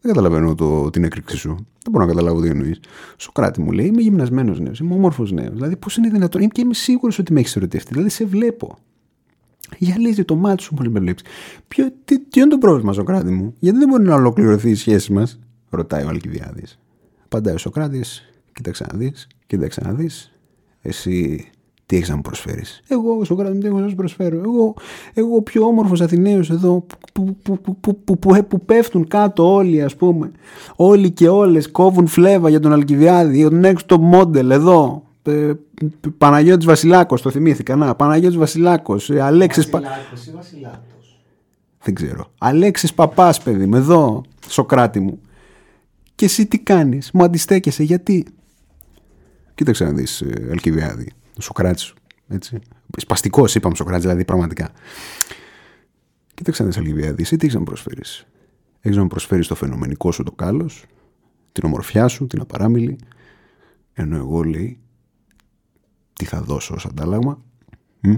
[0.00, 1.54] Δεν καταλαβαίνω το, την έκρηξη σου.
[1.54, 2.80] Δεν μπορώ να καταλάβω τι εννοείς.
[3.16, 5.52] Σοκράτη μου λέει: Είμαι γυμνασμένος νέος, είμαι όμορφος νέος.
[5.54, 7.92] Δηλαδή, πώς είναι δυνατόν; Είμαι και είμαι σίγουρος ότι με έχεις ερωτευτεί.
[7.92, 8.78] Δηλαδή, σε βλέπω.
[9.78, 11.24] Γυαλίζει το μάτι σου μόλις με βλέπεις.
[11.68, 15.12] Ποιο, τι, τι είναι το πρόβλημα, Σοκράτη μου, Γιατί δεν μπορεί να ολοκληρωθεί η σχέση
[15.12, 15.38] μας,
[15.70, 16.78] ρωτάει ο Αλκιβιάδης.
[17.24, 20.32] Απαντάει ο Σοκράτης, κοίταξε να δεις, κοίταξε να δεις.
[20.82, 21.48] Εσύ
[21.86, 24.40] τι έχεις να μου προσφέρεις; Εγώ, Σοκράτη μου, τι έχω να σου προσφέρω.
[24.44, 24.74] Εγώ,
[25.14, 29.08] εγώ ο πιο όμορφος Αθηναίος εδώ που, που, που, που, που, που, που, που πέφτουν
[29.08, 30.30] κάτω όλοι, ας πούμε.
[30.76, 35.02] Όλοι και όλες κόβουν φλέβα για τον Αλκιβιάδη, τον next top model εδώ.
[35.22, 35.52] Ε,
[36.18, 37.76] Παναγιώτης Βασιλάκος, το θυμήθηκα.
[37.76, 39.80] Να, Παναγιώτης Βασιλάκος, ε, Αλέξης Πα...
[39.80, 41.22] Βασιλάκος ή Βασιλάτος.
[41.82, 42.30] Δεν ξέρω.
[42.38, 45.18] Αλέξης Παπάς, παιδί μου, εδώ, Σοκράτη μου.
[46.14, 48.24] Και εσύ τι κάνεις, μου αντιστέκεσαι, γιατί;
[49.54, 51.94] Κοίταξε να δεις, ε, Αλκιβιάδη, ο Σοκράτης,
[52.28, 52.58] έτσι.
[52.96, 54.70] Σπαστικός είπαμε Σοκράτης, δηλαδή πραγματικά.
[56.34, 58.26] Κοίταξε να δεις, Αλκιβιάδη, εσύ τι έχεις να μου προσφέρεις.
[58.80, 60.84] Έχεις να μου προσφέρεις το φαινομενικό σου το κάλος,
[61.52, 62.98] την ομορφιά σου, την απαράμιλη.
[63.92, 64.78] Ενώ εγώ, λέει,
[66.12, 67.42] τι θα δώσω ως αντάλλαγμα.
[68.00, 68.14] Μ;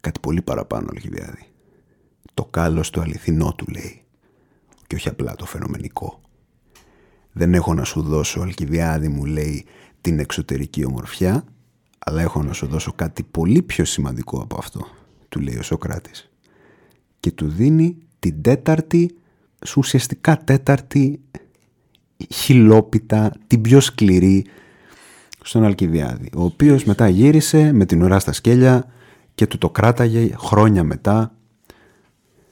[0.00, 1.46] Κάτι πολύ παραπάνω, Αλκιβιάδη.
[2.34, 4.02] Το κάλος το αληθινό του λέει
[4.86, 6.20] και όχι απλά το φαινομενικό.
[7.32, 9.66] Δεν έχω να σου δώσω, Αλκιβιάδη μου λέει,
[10.04, 11.44] την εξωτερική ομορφιά,
[11.98, 14.86] αλλά έχω να σου δώσω κάτι πολύ πιο σημαντικό από αυτό,
[15.28, 16.30] του λέει ο Σοκράτης.
[17.20, 19.14] Και του δίνει την τέταρτη,
[19.76, 21.20] ουσιαστικά τέταρτη
[22.34, 24.46] χιλόπιτα, την πιο σκληρή
[25.42, 28.86] στον Αλκιβιάδη, ο οποίος μετά γύρισε με την ουρά στα σκέλια
[29.34, 31.34] και του το κράταγε χρόνια μετά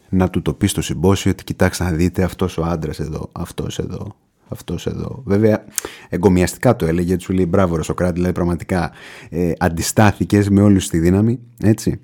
[0.09, 3.79] να του το πει στο συμπόσιο ότι κοιτάξτε να δείτε αυτός ο άντρας εδώ, αυτός
[3.79, 4.17] εδώ,
[4.53, 5.23] αυτός εδώ.
[5.25, 5.65] Βέβαια,
[6.09, 8.93] εγκομιαστικά το έλεγε, έτσι σου λέει μπράβο ρε Σοκράτη, δηλαδή πραγματικά
[9.31, 12.01] ε, αντιστάθηκες με όλη τη δύναμη, έτσι.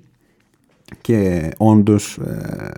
[1.01, 2.71] Και όντως ε,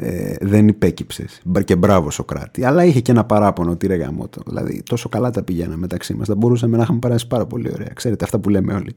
[0.00, 2.64] ε, δεν υπέκυψες και μπράβο Σοκράτη.
[2.64, 4.42] Αλλά είχε και ένα παράπονο ότι ρε γαμώτο.
[4.46, 6.26] Δηλαδή τόσο καλά τα πηγαίναμε μεταξύ μας.
[6.26, 7.90] Θα μπορούσαμε να είχαμε περάσει πάρα πολύ ωραία.
[7.94, 8.94] Ξέρετε αυτά που λέμε όλοι.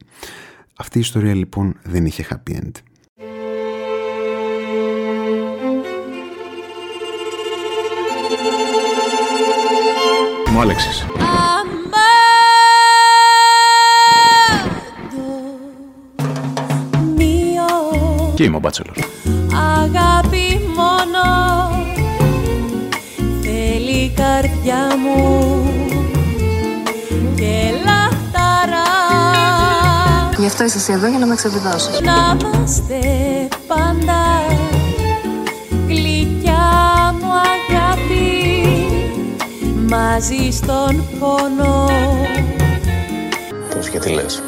[0.76, 2.70] Αυτή η ιστορία λοιπόν δεν είχε happy end.
[10.62, 11.06] Μου άλλαξες.
[18.34, 18.96] Και είμαι ο Μπάτσελος.
[19.80, 21.24] Αγάπη μόνο
[23.42, 25.64] θέλει η καρδιά μου
[27.36, 28.90] και λαχταρά
[30.38, 32.00] Γι' αυτό είσαι εσύ εδώ για να με ξεβιδώσεις.
[32.00, 32.98] να είμαστε
[33.66, 34.21] πάντα
[39.92, 41.86] μαζί στον πόνο
[43.74, 44.42] Πώς και τι λες.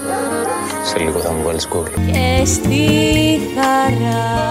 [0.85, 1.88] Σε λίγο θα μου βάλεις κόλλο.
[2.12, 2.87] και στη
[3.54, 4.42] χαρά.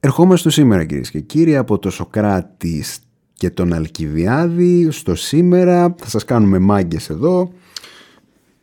[0.00, 2.98] Ερχόμαστε στο σήμερα κυρίες και κύριοι από το Σοκράτης
[3.32, 7.52] και τον Αλκιβιάδη στο σήμερα θα σας κάνουμε μάγκες εδώ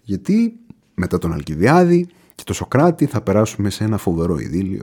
[0.02, 0.54] γιατί
[0.94, 4.82] μετά τον Αλκιβιάδη και τον Σοκράτη θα περάσουμε σε ένα φοβερό ειδήλιο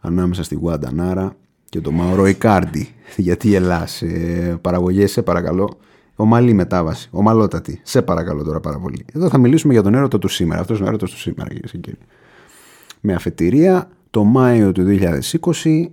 [0.00, 1.36] ανάμεσα στη Γουαντανάρα
[1.74, 2.88] και τον Μαωρό Ικάρντι.
[3.16, 4.02] Γιατί γελάς.
[4.02, 5.78] Ε, παραγωγές σε παρακαλώ.
[6.16, 7.80] Ομαλή μετάβαση, ομαλότατη.
[7.82, 9.04] Σε παρακαλώ τώρα πάρα πολύ.
[9.12, 10.60] Εδώ θα μιλήσουμε για τον έρωτα του σήμερα.
[10.60, 11.98] Αυτός είναι ο έρωτας του σήμερα κυρίες και κύριοι
[13.00, 14.98] με αφετηρία το Μάιο του
[15.62, 15.86] 2020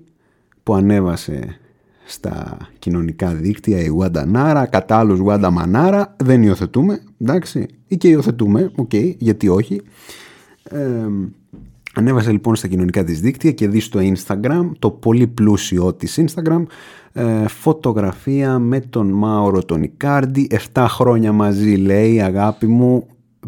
[0.63, 1.59] που ανέβασε
[2.05, 8.07] στα κοινωνικά δίκτυα η Wanda Nara, κατά άλλους Wanda Manara, δεν υιοθετούμε, εντάξει, ή και
[8.07, 9.81] υιοθετούμε, οκ, γιατί όχι.
[10.63, 11.07] Ε,
[11.95, 16.63] ανέβασε λοιπόν στα κοινωνικά της δίκτυα και δη στο Instagram, το πολύ πλούσιο της Instagram,
[17.13, 23.07] ε, φωτογραφία με τον Μάωρο τον Ικάρντι, 7 χρόνια μαζί λέει, αγάπη μου,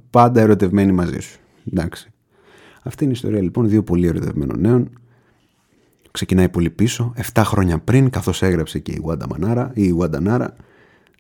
[0.10, 1.40] πάντα ερωτευμένη μαζί σου.
[1.72, 2.12] Εντάξει.
[2.84, 4.90] Αυτή είναι η ιστορία λοιπόν δύο πολύ ερωτευμένων νέων.
[6.12, 10.48] Ξεκινάει πολύ πίσω, 7 χρόνια πριν, καθώς έγραψε και η Wanda Manara, η Wanda Nara.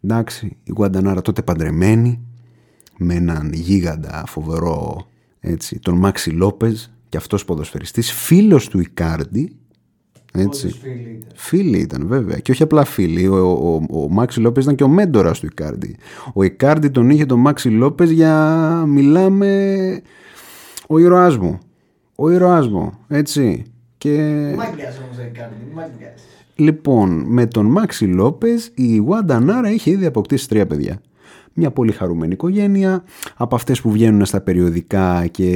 [0.01, 2.21] Εντάξει, η Wanda Nara τότε παντρεμένη,
[2.97, 5.07] με έναν γίγαντα φοβερό,
[5.39, 9.55] έτσι, τον Μάξι Λόπεζ, και αυτός ποδοσφαιριστής, φίλος του Ικάρντι,
[10.33, 10.65] έτσι.
[10.65, 11.31] Όντως φίλοι ήταν.
[11.35, 12.39] Φίλοι ήταν βέβαια.
[12.39, 13.27] Και όχι απλά φίλοι.
[13.27, 15.97] Ο, ο, ο, Μάξι Λόπες ήταν και ο μέντορας του Ικάρντι.
[16.33, 18.35] Ο Ικάρντι τον είχε τον Μάξι Λόπες για
[18.87, 20.01] μιλάμε.
[20.87, 21.59] Ο ήρωάς μου.
[22.15, 22.93] Ο ήρωάς μου.
[23.07, 23.63] Έτσι.
[23.97, 24.09] Και
[24.57, 26.23] Μάγκας όμως δεν κάνει, μάγκας.
[26.55, 31.01] λοιπόν, με τον Μάξι Λόπες η Βάντα Νάρα είχε ήδη αποκτήσει τρία παιδιά.
[31.55, 33.03] Μια πολύ χαρούμενη οικογένεια,
[33.35, 35.47] από αυτές που βγαίνουν στα περιοδικά και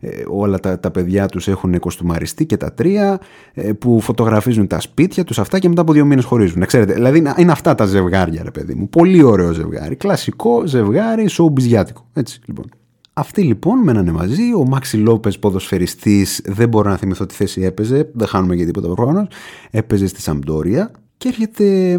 [0.00, 3.20] ε, όλα τα, τα παιδιά τους έχουν κοστούμαριστεί και τα τρία,
[3.54, 6.66] ε, που φωτογραφίζουν τα σπίτια τους αυτά και μετά από δύο μήνες χωρίζουν.
[6.66, 8.88] Ξέρετε, δηλαδή είναι- είναι αυτά τα ζευγάρια ρε παιδί μου.
[8.88, 9.96] Πολύ ωραίο ζευγάρι.
[9.96, 12.06] Κλασικό ζευγάρι, σοουμπιζιάτικο.
[12.12, 12.64] Έτσι λοιπόν.
[13.12, 14.54] Αυτοί λοιπόν μένανε μαζί.
[14.56, 18.10] Ο Μάξι Λόπες, ποδοσφαιριστής, δεν μπορώ να θυμηθώ τι θέση έπαιζε.
[18.12, 19.26] Δεν χάνουμε για τίποτα χρόνος.
[19.70, 21.98] Έπαιζε στη Σαμπτόρια και έρχεται ε,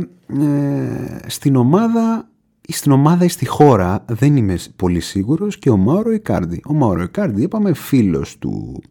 [1.28, 2.31] στην ομάδα ή
[2.72, 6.62] στην ομάδα ή στη χώρα, δεν είμαι πολύ σίγουρος, και ο Μάουρο Ικάρντι.
[6.66, 8.82] Ο Μάουρο Ικάρντι, είπαμε, φίλος του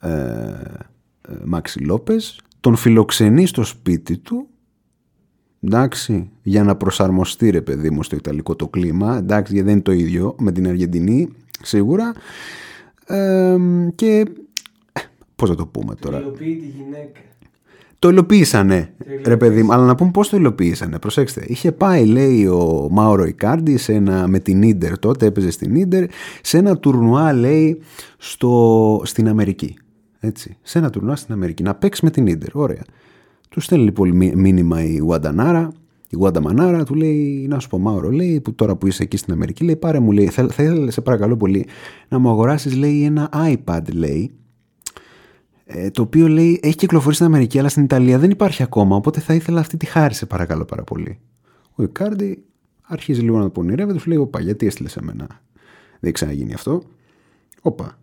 [0.00, 4.48] ε, ε, Μάξι Λόπες, τον φιλοξενεί στο σπίτι του,
[5.60, 9.84] εντάξει, για να προσαρμοστεί ρε παιδί μου στο ιταλικό το κλίμα, εντάξει, γιατί δεν είναι
[9.84, 11.28] το ίδιο με την Αργεντινή,
[11.62, 12.12] σίγουρα,
[13.10, 13.56] Ε,
[13.94, 14.24] και
[14.92, 15.00] ε,
[15.36, 16.18] πώς θα το πούμε τώρα.
[16.18, 17.20] Υλοποιεί τη γυναίκα.
[17.98, 19.72] Το υλοποίησανε, ρε παιδί μου.
[19.72, 20.98] Αλλά να πούμε πώς το υλοποίησανε.
[20.98, 21.44] Προσέξτε.
[21.46, 26.04] Είχε πάει, λέει, ο Μάουρο Ικάρντι σε ένα, με την ντερ τότε, έπαιζε στην ντερ,
[26.42, 27.80] σε ένα τουρνουά, λέει,
[28.18, 29.76] στο, στην Αμερική.
[30.20, 30.56] Έτσι.
[30.62, 31.62] Σε ένα τουρνουά στην Αμερική.
[31.62, 32.56] Να παίξει με την ντερ.
[32.56, 32.82] Ωραία.
[33.48, 35.72] Του στέλνει λοιπόν μí- μήνυμα η Γουαντανάρα.
[36.10, 39.32] Η Γουανταμανάρα του λέει, να σου πω Μάουρο, λέει, που τώρα που είσαι εκεί στην
[39.32, 41.66] Αμερική, λέει, πάρε μου, λέει, θα, θα ήθελα, σε παρακαλώ πολύ,
[42.08, 44.47] να μου αγοράσεις, λέει, ένα iPad, λέει, ε,
[45.92, 49.34] το οποίο λέει έχει κυκλοφορήσει στην Αμερική αλλά στην Ιταλία δεν υπάρχει ακόμα οπότε θα
[49.34, 51.18] ήθελα αυτή τη χάρη σε παρακαλώ πάρα πολύ.
[51.74, 52.44] Ο Ικάρντι
[52.82, 55.26] αρχίζει λίγο να το πονηρεύεται σου λέει οπα γιατί έστειλες σε μένα;
[56.00, 56.82] Δεν ξαναγίνει αυτό.
[57.62, 57.98] Όπα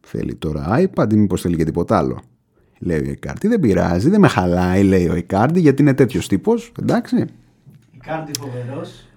[0.00, 2.20] θέλει τώρα iPad ή μήπως θέλει και τίποτα άλλο;
[2.78, 6.72] Λέει ο Ικάρντι δεν πειράζει δεν με χαλάει λέει ο Ικάρντι γιατί είναι τέτοιος τύπος
[6.80, 7.16] εντάξει.
[7.92, 9.08] Η κάρτη φοβερός.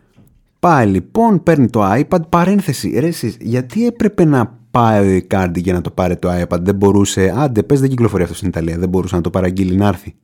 [0.59, 2.99] Πάει λοιπόν, παίρνει το iPad, παρένθεση.
[2.99, 6.59] Ρε εσείς, γιατί έπρεπε να πάει ο Ικάρντι για να το πάρει το iPad.
[6.61, 9.87] Δεν μπορούσε, άντε πες δεν κυκλοφορεί αυτό στην Ιταλία, δεν μπορούσε να το παραγγείλει να
[9.87, 10.15] έρθει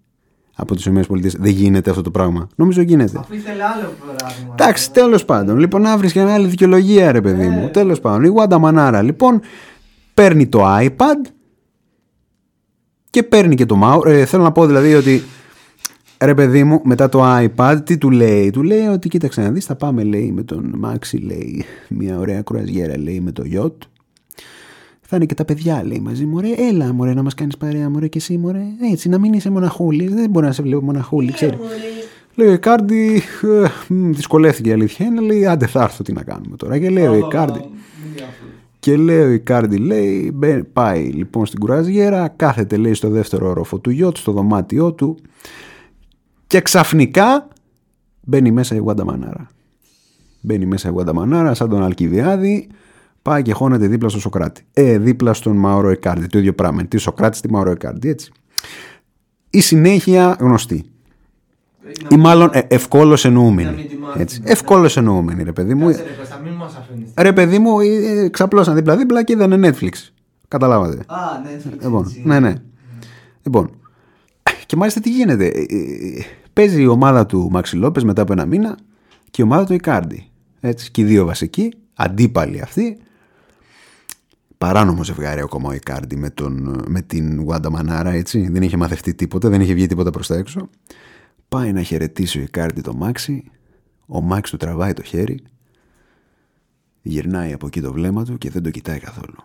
[0.55, 1.03] από τις ΗΠΑ.
[1.38, 2.47] Δεν γίνεται αυτό το πράγμα.
[2.55, 3.17] Νομίζω γίνεται.
[3.17, 4.53] Αφού ήθελε άλλο πράγμα.
[4.53, 5.57] Εντάξει, τέλος πάντων.
[5.57, 7.69] Λοιπόν, να βρεις και μια άλλη δικαιολογία, ρε παιδί μου.
[7.69, 8.23] Τέλος πάντων.
[8.23, 9.41] Η Wanda Manara λοιπόν
[10.13, 11.31] παίρνει το iPad
[13.10, 14.05] και παίρνει και το mouse.
[14.05, 15.23] Ε, θέλω να πω δηλαδή ότι
[16.19, 19.65] ρε παιδί μου, μετά το iPad, τι του λέει; Του λέει ότι κοίταξε να δεις,
[19.65, 23.88] θα πάμε λέει με τον Maxi, λέει μια ωραία κρουαζιέρα, λέει με το yacht.
[25.10, 26.39] Θα είναι και τα παιδιά, λέει μαζί μου.
[26.39, 28.63] Ρε, έλα, μωρέ, να μας κάνεις παρέα, μωρέ, και εσύ, μωρέ.
[28.91, 30.08] Έτσι, να μην είσαι μοναχούλη.
[30.08, 31.58] Δεν μπορεί να σε βλέπω μοναχούλη, ξέρεις.
[32.36, 36.24] Λέει ο Ικάρντι, ε, μ, δυσκολεύτηκε η αλήθεια είναι, λέει άντε θα έρθω τι να
[36.24, 36.80] κάνουμε τώρα.
[36.80, 37.60] Και λέει ο Ικάρντι,
[38.80, 43.80] και λέει ο Ικάρντι, λέει, μπε- πάει λοιπόν στην κουραζιέρα, κάθεται λέει στο δεύτερο όροφο
[43.80, 45.17] του γιότ, στο δωμάτιό του
[46.48, 47.48] και ξαφνικά
[48.22, 49.48] μπαίνει μέσα η Γουάντα Μανάρα.
[50.41, 52.67] Μπαίνει μέσα η Γουάντα Μανάρα σαν τον Αλκιβιάδη,
[53.27, 54.65] πάει και χώνεται δίπλα στον Σοκράτη.
[54.73, 56.85] Ε, δίπλα στον Μαωρό Ικάρντι, το ίδιο πράγμα.
[56.85, 58.31] Τι Σοκράτη, τι Μαωρό Ικάρντι, έτσι.
[59.49, 60.85] Η συνέχεια γνωστή.
[62.09, 63.75] Ή μάλλον ε, ευκόλως εννοούμενη.
[63.75, 64.23] μην τη μάθουμε.
[64.23, 64.41] Έτσι.
[64.43, 65.85] Ευκόλως εννοούμενη, ρε παιδί μου.
[65.85, 67.09] Κάτσε ρε Κώστα, μην μας αφήνεις.
[67.17, 69.91] Ρε παιδί μου, ε, ε, ξαπλώσαν δίπλα-δίπλα και είδανε Netflix.
[70.47, 70.97] Καταλάβατε.
[70.97, 71.81] Α, Netflix.
[71.81, 72.21] Λοιπόν, έτσι.
[72.25, 72.53] ναι, ναι.
[73.43, 73.69] Λοιπόν,
[74.65, 75.45] και μάλιστα τι γίνεται.
[75.45, 78.77] Ε, ε, Παίζει η ομάδα του Μάξι Λόπες μετά από ένα μήνα
[79.31, 80.29] και η ομάδα του Ικάρντι.
[80.59, 82.97] Έτσι, και οι δύο βασικοί, αντίπαλοι αυτοί.
[84.58, 88.50] Παράνομο ζευγάρι ακόμα ο Ικάρντι με, τον, με την Γουάντα Μανάρα, έτσι.
[88.50, 90.70] Δεν είχε μαθευτεί τίποτα, δεν είχε βγει τίποτα προς τα έξω.
[91.50, 93.43] Πάει να χαιρετήσει ο Ικάρντι το Μάξι.
[94.06, 95.39] Ο Μάξι του τραβάει το χέρι.
[97.02, 99.36] Γυρνάει από εκεί το βλέμμα του και δεν το κοιτάει καθόλου.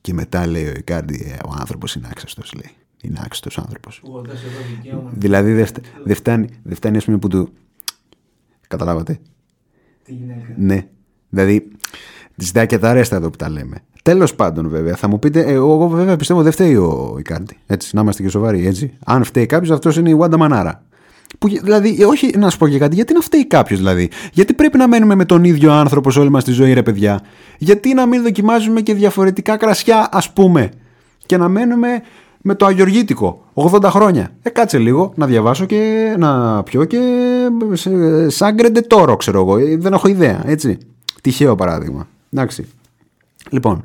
[0.00, 2.70] Και μετά λέει ο Ικάρντι, «Ε, ο άνθρωπος είναι άξαστος, λέει.
[3.02, 4.02] Είναι άξαστος άνθρωπος.
[4.06, 5.10] Εγώ δώσε εδώ δικαίωμα.
[5.14, 7.52] Δηλαδή δεν φτα- δεν φτάνει, δεν φτάνει ας πούμε που του...
[8.68, 9.20] Καταλάβατε;
[10.04, 10.54] Τη γυναίκα.
[10.56, 10.86] Ναι.
[11.28, 11.68] Δηλαδή,
[12.36, 13.76] της ζητάει και τα αρέστα εδώ που τα λέμε.
[14.02, 17.56] Τέλος πάντων, βέβαια, θα μου πείτε, ε, εγώ βέβαια πιστεύω δεν φταίει ο Ικάρντι.
[17.66, 18.92] Έτσι, να είμαστε και σοβαροί, έτσι.
[19.04, 20.82] Αν φταίει κάποιος, αυτός είναι η Wanda Μανάρα.
[21.38, 24.54] Που, δηλαδή, ε, όχι να σου πω και κάτι, γιατί να φταίει κάποιος δηλαδή; Γιατί
[24.54, 27.20] πρέπει να μένουμε με τον ίδιο άνθρωπος σε όλη μας τη ζωή, ρε παιδιά;
[27.58, 30.70] Γιατί να μην δοκιμάζουμε και διαφορετικά κρασιά, ας πούμε;
[31.26, 31.88] Και να μένουμε
[32.42, 34.30] με το αγιοργήτικο 80 χρόνια.
[34.42, 36.98] Ε, κάτσε λίγο να διαβάσω και να πιω και
[37.72, 39.56] σε- σαν γκρεντετόρο, ξέρω εγώ.
[39.58, 40.78] Ε, Δεν έχω ιδέα, έτσι.
[41.20, 42.08] Τυχαίο παράδειγμα.
[42.32, 42.66] Εντάξει.
[43.52, 43.84] Λοιπόν,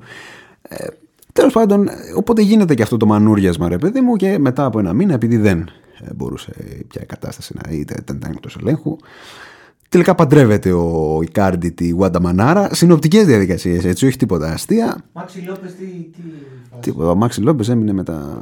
[0.62, 0.86] ε,
[1.34, 4.80] τέλος πάντων, ε, οπότε γίνεται και αυτό το μανούριασμα, ρε παιδί μου, και μετά από
[4.80, 5.60] ένα μήνα, επειδή δεν
[6.02, 6.52] ε, μπορούσε
[6.88, 8.96] πια η κατάσταση να είτε δεν ήταν εκτός ελέγχου,
[9.90, 14.98] τελικά παντρεύεται ο Ικάρντι τη Γουάντα Μανάρα, συνοπτικές διαδικασίες, έτσι, όχι τίποτα αστεία.
[15.14, 15.86] Μάξι Λόπες τι...
[15.86, 16.22] τι...
[16.70, 17.10] φάση; Τίποτα.
[17.10, 18.42] Ο Μάξι Λόμπε έμεινε μετά.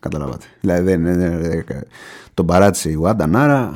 [0.00, 0.44] Καταλάβατε.
[0.60, 1.64] Δηλαδή δεν, δεν- δεν-
[2.34, 3.70] τον παράτησε η Γουάντα Νάρα.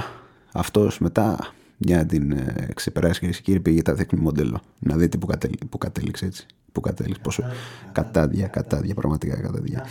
[0.53, 1.37] Αυτός μετά
[1.85, 4.61] για να την ε, ξεπεράσει και κύριε πήγε τα δείχνει μοντέλο.
[4.79, 6.47] Να δείτε που, κατέλη, που κατέληξε έτσι.
[6.73, 7.21] Που κατέληξε.
[7.23, 7.45] Πόσο.
[7.93, 9.87] Κατάδια, κατάδια, πραγματικά κατάδια.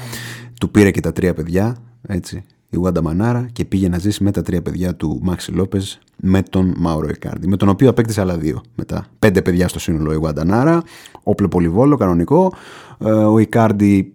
[0.60, 1.78] Του πήρε και τα τρία παιδιά.
[2.08, 2.44] Έτσι.
[2.70, 6.42] Η Γουάντα Μανάρα και πήγε να ζήσει με τα τρία παιδιά του Μάξι Λόπες με
[6.42, 7.48] τον Μάουρο Ικάρντι.
[7.48, 9.06] Με τον οποίο απέκτησε άλλα δύο μετά.
[9.20, 10.84] Πέντε παιδιά στο σύνολο η Γουάντα Νάρα.
[11.24, 12.54] Όπλο πολυβόλο, κανονικό.
[13.00, 14.14] Ε, ο Ικάρντι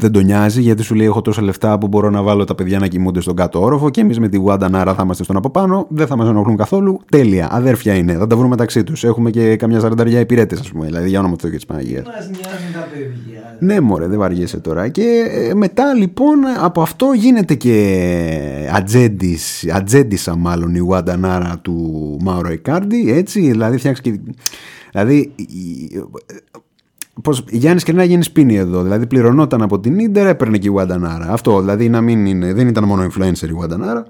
[0.00, 2.78] δεν τον νοιάζει γιατί σου λέει: Έχω τόσα λεφτά που μπορώ να βάλω τα παιδιά
[2.78, 5.50] να κοιμούνται στον κάτω όροφο και εμείς με τη Γουάντα Νάρα θα είμαστε στον από
[5.50, 5.86] πάνω.
[5.90, 7.00] Δεν θα μας ενοχλούν καθόλου.
[7.10, 7.48] Τέλεια.
[7.50, 8.12] Αδέρφια είναι.
[8.12, 9.04] Θα τα βρούμε μεταξύ τους.
[9.04, 10.86] Έχουμε και καμιά σαρανταριά υπηρέτες, ας πούμε.
[10.86, 12.06] Δηλαδή για όνομα του Θεού και της Παναγίας.
[12.06, 13.56] Μας νοιάζουν τα παιδιά.
[13.60, 14.88] Ναι, μωρέ, δεν βαριέσαι τώρα.
[14.88, 22.16] Και ε, μετά λοιπόν από αυτό γίνεται και ατζέντης, ατζέντισα μάλλον η Γουάντα Νάρα του
[22.22, 24.18] Μάουρο Ικάρντι, έτσι, δηλαδή φτιάξει και...
[24.92, 26.04] Δηλαδή, η-
[27.22, 30.70] πώς, Γιάννης και να γίνει σπίνι εδώ, δηλαδή πληρωνόταν από την Ίντερ, έπαιρνε και η
[30.70, 31.32] Γουάντα Νάρα.
[31.32, 34.06] Αυτό, δηλαδή να μην είναι, δεν ήταν μόνο influencer η Γουάντα Νάρα.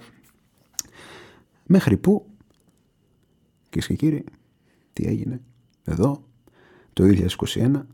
[1.66, 2.26] Μέχρι που,
[3.68, 4.24] κυρίες και κύριοι,
[4.92, 5.40] τι έγινε
[5.84, 6.22] εδώ,
[6.92, 7.86] το 2021,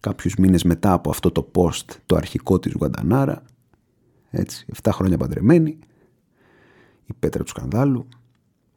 [0.00, 3.42] κάποιους μήνες μετά από αυτό το post το αρχικό της Γουαντανάρα
[4.30, 5.78] έτσι, 7 χρόνια παντρεμένη
[7.06, 8.08] η πέτρα του σκανδάλου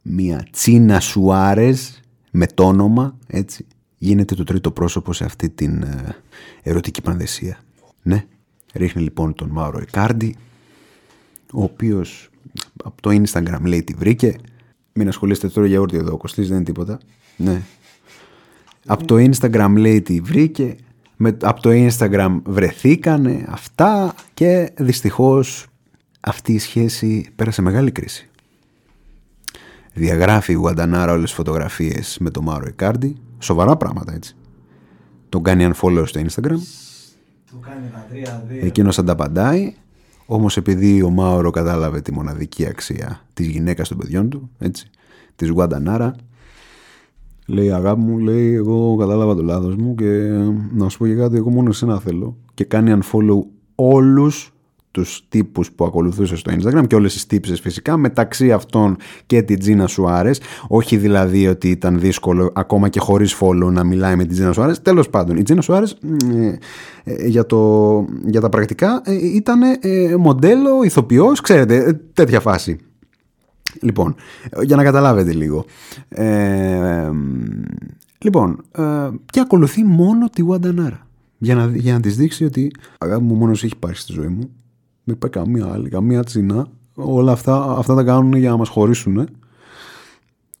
[0.02, 3.66] μία Τσίνα Σουάρες με το όνομα έτσι,
[4.04, 6.16] γίνεται το τρίτο πρόσωπο σε αυτή την ε,
[6.62, 7.58] ερωτική πανδεσία.
[8.02, 8.24] Ναι,
[8.72, 10.36] ρίχνει λοιπόν τον Μάουρο Ικάρντι
[11.52, 12.30] ο οποίος
[12.84, 14.36] από το Instagram λέει τι βρήκε.
[14.92, 16.98] Μην ασχολείστε τώρα για όρτι εδώ ο Κωστής δεν είναι τίποτα.
[17.36, 17.62] Ναι.
[18.86, 20.76] Από το Instagram λέει τι βρήκε,
[21.16, 25.66] με, από το Instagram βρεθήκανε αυτά και δυστυχώς
[26.20, 28.30] αυτή η σχέση πέρασε μεγάλη κρίση.
[29.94, 34.36] Διαγράφει η Γουαντανάρα όλες τις φωτογραφίες με τον Μάρο Ικάρντι, σοβαρά πράγματα έτσι.
[35.28, 36.58] Τον κάνει unfollow στο Instagram,
[37.46, 38.66] Του κάνει τα τρία δύο.
[38.66, 39.74] εκείνος ανταπαντάει,
[40.26, 44.90] όμως επειδή ο Μάωρο κατάλαβε τη μοναδική αξία της γυναίκας των παιδιών του, έτσι,
[45.36, 46.14] της Γουαντανάρα,
[47.46, 50.04] Λέει αγάπη μου, λέει εγώ κατάλαβα το λάθος μου και
[50.72, 52.36] να σου πω και κάτι, εγώ μόνο εσένα θέλω.
[52.54, 53.38] Και κάνει unfollow
[53.74, 54.51] όλους
[54.92, 59.58] τους τύπους που ακολουθούσε στο Instagram και όλες τις τύψεις φυσικά μεταξύ αυτών και την
[59.58, 64.32] Τζίνα Σουάρες όχι δηλαδή ότι ήταν δύσκολο ακόμα και χωρίς follow να μιλάει με την
[64.32, 65.96] Τζίνα Σουάρες τέλος πάντων η Τζίνα Σουάρες
[66.34, 66.58] ε,
[67.04, 69.60] ε, για, το, για τα πρακτικά ε, ήταν
[70.18, 72.78] μοντέλο, ηθοποιός ξέρετε τέτοια φάση
[73.80, 74.14] Λοιπόν,
[74.62, 75.64] για να καταλάβετε λίγο.
[76.08, 77.10] Ε,
[78.18, 81.06] λοιπόν, ε, και ακολουθεί μόνο τη Νάρα
[81.38, 84.50] Για να, για να της δείξει ότι αγάπη μου μόνος έχει πάρει στη ζωή μου.
[85.04, 86.66] Δεν υπάρχει καμία άλλη, καμία τσίνα.
[86.94, 89.28] Όλα αυτά, αυτά τα κάνουν για να μας χωρίσουν.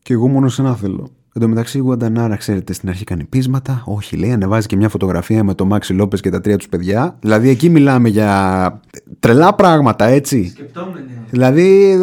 [0.02, 1.08] Και εγώ μόνος ένα θέλω.
[1.34, 3.82] Εν τω μεταξύ, η Γουαντανάρα, ξέρετε, στην αρχή κάνει πείσματα.
[3.86, 7.16] Όχι, λέει, ανεβάζει και μια φωτογραφία με τον Μάξι Λόπες και τα τρία τους παιδιά.
[7.20, 8.80] Δηλαδή, εκεί μιλάμε για
[9.20, 10.48] τρελά πράγματα, έτσι.
[10.48, 11.04] Σκεπτόμενοι.
[11.30, 11.98] Δηλαδή,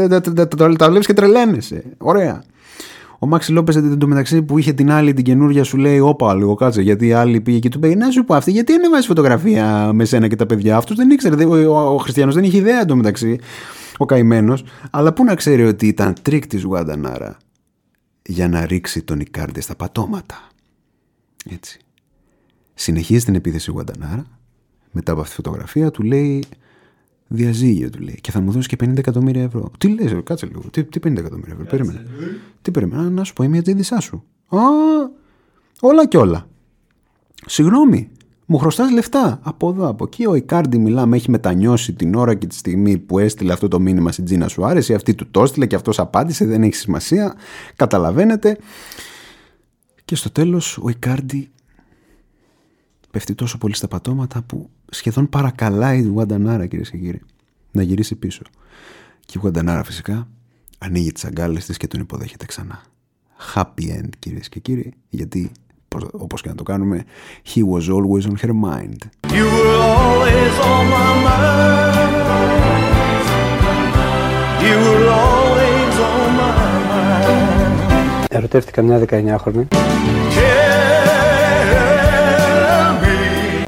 [0.78, 1.84] τα βλέπεις και τρελαίνεσαι.
[1.98, 2.44] Ωραία.
[3.20, 6.36] Ο Μάξι Λόπες εν τω μεταξύ που είχε την άλλη την καινούργια σου λέει: Όπα,
[6.36, 6.82] λίγο κάτσε.
[6.82, 10.06] Γιατί η άλλη πήγε και του είπε: Να σου πω αυτή, γιατί ανεβάζει φωτογραφία με
[10.06, 10.78] σένα και τα παιδιά.
[10.78, 11.46] Αυτό δεν ήξερε.
[11.46, 13.40] Ο, ο, ο Χριστιανός δεν είχε ιδέα εν τω μεταξύ.
[13.98, 14.64] Ο καημένος.
[14.92, 17.38] Αλλά πού να ξέρει ότι ήταν τρικ της Wanda Nara
[18.22, 20.48] για να ρίξει τον Ικάρντι στα πατώματα.
[21.50, 21.80] Έτσι.
[22.74, 24.26] Συνεχίζει την επίθεση Wanda Nara.
[24.92, 26.44] Μετά από αυτή τη φωτογραφία του λέει
[27.30, 29.72] διαζύγιο του λέει και θα μου δώσει και 50 εκατομμύρια ευρώ.
[29.78, 30.62] Τι λες, κάτσε λίγο.
[30.72, 32.06] Τι, τι 50 εκατομμύρια ευρώ, περίμενε.
[32.62, 34.24] Τι περίμενα, να σου πω, είμαι η ατζέντησά σου.
[34.48, 34.60] Α,
[35.80, 36.48] όλα και όλα.
[37.46, 38.10] Συγγνώμη,
[38.46, 39.40] μου χρωστάς λεφτά.
[39.44, 40.26] Από εδώ, από εκεί.
[40.28, 44.12] Ο Ικάρντι μιλάμε, έχει μετανιώσει την ώρα και τη στιγμή που έστειλε αυτό το μήνυμα
[44.12, 44.94] στην Τζίνα σου άρεσε.
[44.94, 46.46] Αυτή του το έστειλε και αυτός απάντησε.
[46.46, 47.36] Δεν έχει σημασία.
[47.76, 48.58] Καταλαβαίνετε.
[50.06, 51.50] Και στο τέλος ο Ικάρντι
[53.12, 57.22] πέφτει τόσο πολύ στα πατώματα που σχεδόν παρακαλάει η Γουαντανάρα κυρίες και κύριοι
[57.72, 58.42] να γυρίσει πίσω.
[59.26, 60.28] Και η Γουαντανάρα φυσικά
[60.78, 62.82] ανοίγει τις αγκάλες της και τον υποδέχεται ξανά.
[63.56, 65.52] Happy end κυρίες και κύριοι, γιατί
[66.12, 67.06] όπως και να το κάνουμε
[67.56, 68.98] He was always on her mind
[69.34, 72.10] You were always on my mind
[74.66, 76.52] You were always on my
[76.92, 79.66] mind Ερωτεύτηκα μια 19χρονη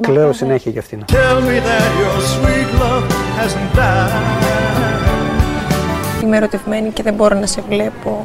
[0.01, 1.03] Κλαίω συνέχεια για αυτήν.
[1.07, 3.05] Tell me that your sweet love
[3.39, 4.41] hasn't died.
[6.23, 8.21] Είμαι ερωτευμένη και δεν μπορώ να σε βλέπω.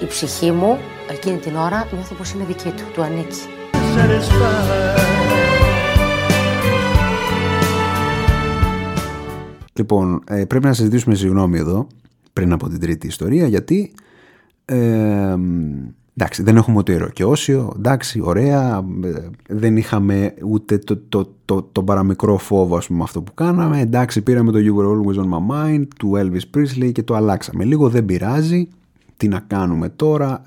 [0.00, 0.78] Η ψυχή μου
[1.10, 3.40] εκείνη την ώρα νιώθω πως είναι δική του, του ανήκει.
[9.76, 11.86] Λοιπόν, ε, πρέπει να συζητήσουμε συγγνώμη εδώ,
[12.32, 13.92] πριν από την τρίτη ιστορία, γιατί
[14.64, 15.36] ε,
[16.16, 21.82] εντάξει, δεν έχουμε ούτε όσιο, εντάξει, ωραία, ε, δεν είχαμε ούτε το, το, το, το
[21.82, 25.54] παραμικρό φόβο, ας πούμε, αυτό που κάναμε, εντάξει, πήραμε το You Were Always On My
[25.54, 27.64] Mind του Elvis Presley και το αλλάξαμε.
[27.64, 28.68] Λίγο, δεν πειράζει,
[29.16, 30.42] τι να κάνουμε τώρα,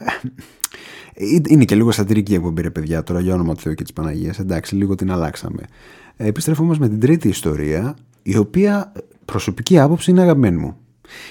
[1.14, 3.94] ε, είναι και λίγο σατυρική εκπομπή ρε παιδιά τώρα για όνομα του Θεού και της
[3.94, 5.62] Παναγίας, εντάξει, λίγο την αλλάξαμε.
[6.18, 8.92] Επιστρέφω όμως με την τρίτη ιστορία, η οποία
[9.26, 10.78] προσωπική άποψη είναι αγαπημένη μου.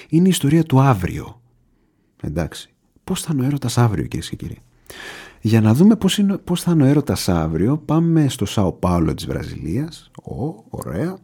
[0.09, 1.41] Είναι η ιστορία του αύριο.
[2.21, 2.69] Εντάξει.
[3.03, 4.57] Πώς θα είναι ο έρωτας αύριο, κυρίες και κύριοι;
[5.41, 9.13] Για να δούμε πώς, είναι, πώς θα είναι ο έρωτας αύριο, πάμε στο Σάο Πάολο
[9.13, 11.17] της Βραζιλίας, ο, ωραία,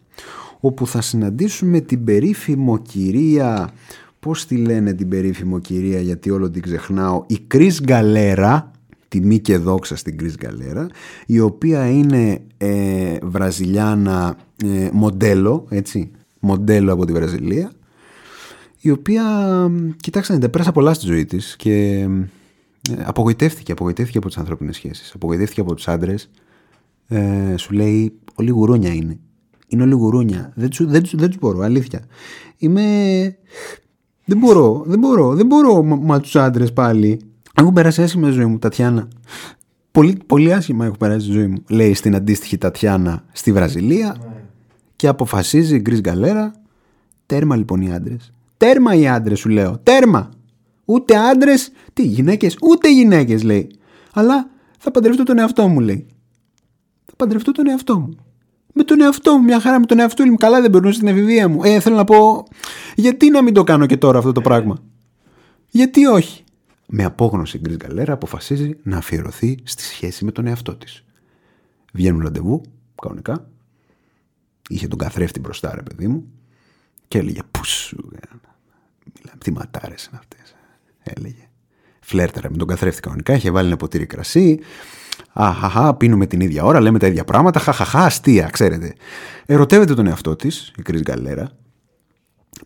[0.60, 3.74] όπου θα συναντήσουμε την περίφημο κυρία,
[4.20, 8.72] πώς τη λένε την περίφημο κυρία γιατί όλο την ξεχνάω, η Κρίς Γκαλέρα,
[9.08, 10.88] τιμή και δόξα στην Κρίς Γκαλέρα,
[11.26, 17.72] η οποία είναι ε, βραζιλιάνα ε, μοντέλο, έτσι, μοντέλο από τη Βραζιλία,
[18.86, 19.24] η οποία,
[20.00, 22.08] κοιτάξτε, δεν πέρασα πολλά στη ζωή της και
[22.92, 26.30] ε, απογοητεύτηκε, απογοητεύτηκε από τις ανθρώπινες σχέσεις, απογοητεύτηκε από τους άντρες,
[27.08, 29.20] ε, σου λέει, όλοι γουρούνια είναι.
[29.68, 30.52] Είναι όλοι γουρούνια.
[30.56, 32.06] Δεν τους δεν, δεν τους μπορώ, αλήθεια.
[32.58, 32.84] Είμαι...
[34.26, 37.20] Δεν μπορώ, δεν μπορώ, δεν μπορώ με τους άντρες πάλι.
[37.54, 39.08] Έχω περάσει άσχημα ζωή μου, Τατιάνα.
[39.92, 41.64] Πολύ, πολύ άσχημα έχω περάσει τη ζωή μου.
[41.70, 44.35] Λέει στην αντίστοιχη Τατιάνα στη Βραζιλία
[44.96, 46.54] και αποφασίζει η Γκρις Γκαλέρα.
[47.26, 48.32] Τέρμα λοιπόν οι άντρες.
[48.58, 49.80] Τέρμα οι άντρες σου λέω.
[49.84, 50.30] Τέρμα.
[50.86, 53.72] Ούτε άντρες, τι γυναίκες, ούτε γυναίκες λέει.
[54.14, 56.08] Αλλά θα παντρευτώ τον εαυτό μου λέει.
[57.06, 58.16] Θα παντρευτώ τον εαυτό μου.
[58.74, 60.36] Με τον εαυτό μου, μια χαρά με τον εαυτό μου.
[60.36, 61.64] Καλά δεν περνούσε στην εφηβεία μου.
[61.64, 62.48] Ε, θέλω να πω,
[62.96, 64.78] γιατί να μην το κάνω και τώρα αυτό το πράγμα;
[65.70, 66.44] Γιατί όχι;
[66.88, 71.04] Με απόγνωση Γκρις Γκαλέρα αποφασίζει να αφιερωθεί στη σχέση με τον εαυτό της.
[71.94, 72.62] Βγαίνουν ραντεβού,
[73.02, 73.50] κανονικά.
[74.70, 76.32] Είχε τον καθρέφτη μπροστά, ρε παιδί μου,
[77.08, 80.56] και έλεγε Πού σου, μιλάμε, τι ματάρες είναι αυτές.
[81.04, 81.50] Έλεγε.
[82.00, 84.60] Φλέρταρα με τον καθρέφτη κανονικά, είχε βάλει ένα ποτήρι κρασί,
[85.34, 87.60] Αχαχά, πίνουμε την ίδια ώρα, λέμε τα ίδια πράγματα.
[87.60, 88.94] Χαχαχά, αστεία, ξέρετε.
[89.46, 91.52] Ερωτεύεται τον εαυτό της, η Κρι Γκαλέρα,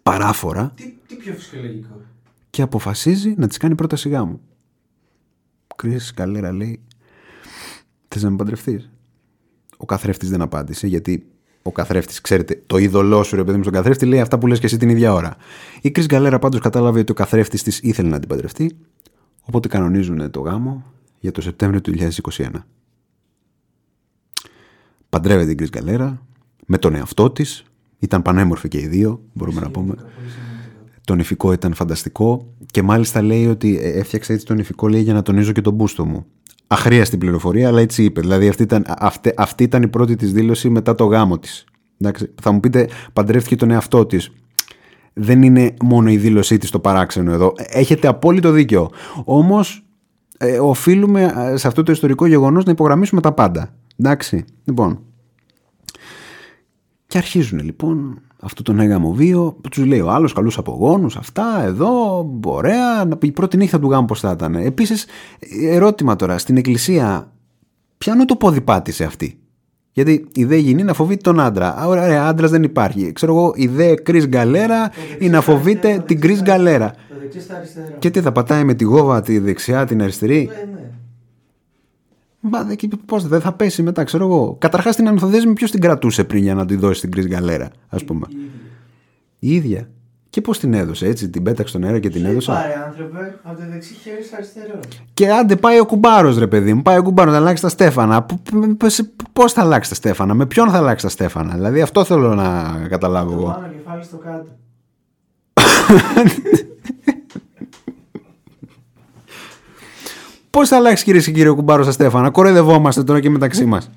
[0.04, 0.72] παράφορα.
[0.76, 2.02] Τι, τι πιο φυσιολογικό.
[2.50, 4.42] Και αποφασίζει να της κάνει πρόταση γάμου.
[5.76, 6.82] Κρι Γκαλέρα λέει:
[8.08, 8.90] Θες να με παντρευτείς;
[9.78, 11.30] Ο καθρέφτης δεν απάντησε, γιατί
[11.62, 14.60] ο καθρέφτης, ξέρετε, το είδωλό σου, ρε παιδί μου, στον καθρέφτη λέει αυτά που λες
[14.60, 15.36] και εσύ την ίδια ώρα.
[15.82, 18.78] Η Κρι Γκαλέρα πάντως κατάλαβε ότι ο καθρέφτης της ήθελε να την παντρευτεί,
[19.42, 20.84] οπότε κανονίζουν το γάμο
[21.20, 21.94] για το Σεπτέμβριο του
[22.38, 22.46] 2021.
[25.10, 26.22] Παντρεύεται η Κρι Γκαλέρα
[26.66, 27.64] με τον εαυτό της.
[28.00, 29.96] Ήταν πανέμορφη και οι δύο, μπορούμε να πούμε.
[31.04, 35.14] Το νηφικό ήταν φανταστικό και μάλιστα λέει ότι ε, έφτιαξε έτσι το νηφικό λέει για
[35.14, 36.26] να τονίζω και τον μπούστο μου.
[36.72, 38.22] Αχρίαστη πληροφορία, αλλά έτσι είπε.
[38.22, 41.66] Δηλαδή αυτή ήταν, αυτή, αυτή ήταν η πρώτη της δήλωση μετά το γάμο της.
[42.42, 44.32] Θα μου πείτε, παντρεύτηκε τον εαυτό της.
[45.14, 47.54] Δεν είναι μόνο η δήλωσή της το παράξενο εδώ.
[47.58, 48.90] Έχετε απόλυτο δίκιο.
[49.24, 49.86] Όμως,
[50.38, 53.74] ε, οφείλουμε ε, σε αυτό το ιστορικό γεγονός να υπογραμμίσουμε τα πάντα.
[53.98, 54.46] Εντάξει.
[54.64, 55.00] Λοιπόν.
[57.10, 59.56] Και αρχίζουν λοιπόν αυτό τον έγαμο βίο.
[59.72, 63.08] Τους λέει ο άλλος, καλούς απογόνους, αυτά, εδώ, ωραία.
[63.22, 64.56] Η πρώτη νύχτα του γάμου πώς θα ήταν.
[64.56, 65.06] Επίσης,
[65.70, 67.32] ερώτημα τώρα, στην εκκλησία,
[67.98, 69.40] πιάνω το πόδι πάτησε αυτή;
[69.92, 71.88] Γιατί η δε γυνή να φοβείται τον άντρα.
[71.88, 73.12] Ωραία, άντρας δεν υπάρχει.
[73.12, 76.94] Ξέρω εγώ, η δε κρυ γκαλέρα ή να φοβείται την κρυ γκαλέρα.
[78.00, 80.79] Και τι θα πατάει με τη γόβα τη δεξιά, την αριστερή; Ναι, ναι.
[82.40, 82.68] Μα
[83.06, 84.56] πώς δεν θα πέσει μετά, ξέρω εγώ.
[84.60, 88.04] Καταρχάς την ανθοδέσμη ποιος την κρατούσε πριν για να τη δώσει την κρυ γκαλέρα, ας
[88.04, 88.28] πούμε;
[89.40, 89.90] Η ίδια.
[90.30, 93.58] Και πώς την έδωσε, έτσι, την πέταξε στον αέρα και την έδωσε; Πάρε άνθρωπε, από
[93.58, 94.80] το δεξί χέρι στο αριστερό.
[95.14, 98.26] Και άντε πάει ο κουμπάρος, ρε παιδί μου, πάει ο κουμπάρος να αλλάξει τα στέφανα.
[99.34, 102.78] Πώς θα αλλάξει τα στέφανα, με ποιον θα αλλάξει τα στέφανα; Δηλαδή αυτό θέλω να
[102.90, 103.44] καταλάβω εγώ.
[103.44, 104.48] Το πάνω κεφάλι στο κάτω.
[110.50, 113.90] Πώς θα αλλάξει κυρίες και κύριοι ο κουμπάρος στα στέφανα, κοροϊδευόμαστε τώρα και μεταξύ μας.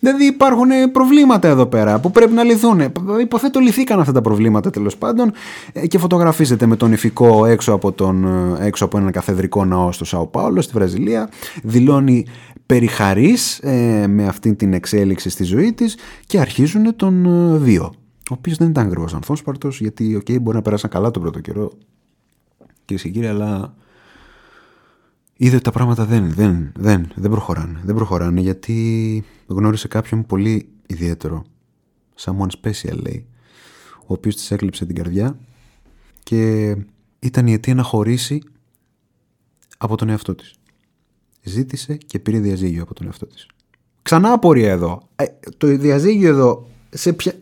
[0.00, 2.80] Δηλαδή υπάρχουν προβλήματα εδώ πέρα που πρέπει να λυθούν.
[3.20, 5.32] Υποθέτω λυθήκαν αυτά τα προβλήματα τέλος πάντων
[5.72, 9.92] ε, και φωτογραφίζεται με τον ηφικό έξω από, τον, ε, έξω από έναν καθεδρικό ναό
[9.92, 11.28] στο Σαο Πάολο στη Βραζιλία.
[11.62, 12.26] Δηλώνει
[12.66, 15.96] περιχαρής ε, με αυτή την εξέλιξη στη ζωή της
[16.26, 17.92] και αρχίζουν τον ε, βίο.
[18.30, 21.72] Ο οποίος δεν ήταν ακριβώς ανθόσπαρτος, γιατί okay, μπορεί να περάσαν καλά τον πρώτο καιρό.
[22.84, 23.74] Κυρίες και κύριοι, αλλά
[25.36, 27.80] είδε ότι τα πράγματα δεν, δεν, δεν, δεν προχωράνε.
[27.84, 31.44] Δεν προχωράνε γιατί γνώρισε κάποιον πολύ ιδιαίτερο.
[32.20, 33.26] Someone special λέει.
[34.00, 35.38] Ο οποίος της έκλειψε την καρδιά
[36.22, 36.74] και
[37.18, 38.42] ήταν η αιτία να χωρίσει
[39.78, 40.54] από τον εαυτό της.
[41.42, 43.46] Ζήτησε και πήρε διαζύγιο από τον εαυτό της.
[44.02, 45.08] Ξανά απορία εδώ.
[45.16, 45.24] Ε,
[45.56, 47.32] το διαζύγιο εδώ σε ποια...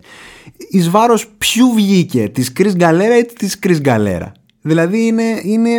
[0.70, 4.32] εις βάρος ποιου βγήκε, της Κρίς Γκαλέρα ή της Κρίς Γκαλέρα.
[4.66, 5.70] Δηλαδή είναι, είναι,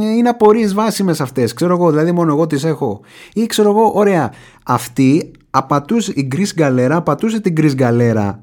[0.00, 1.54] είναι απορίες βάσιμες αυτές.
[1.54, 3.00] Ξέρω εγώ, δηλαδή μόνο εγώ τις έχω.
[3.32, 4.32] Ή ξέρω εγώ, ωραία,
[4.64, 8.42] αυτή απατούσε, η Γκρίς Γκαλέρα απατούσε την Γκρίς Γκαλέρα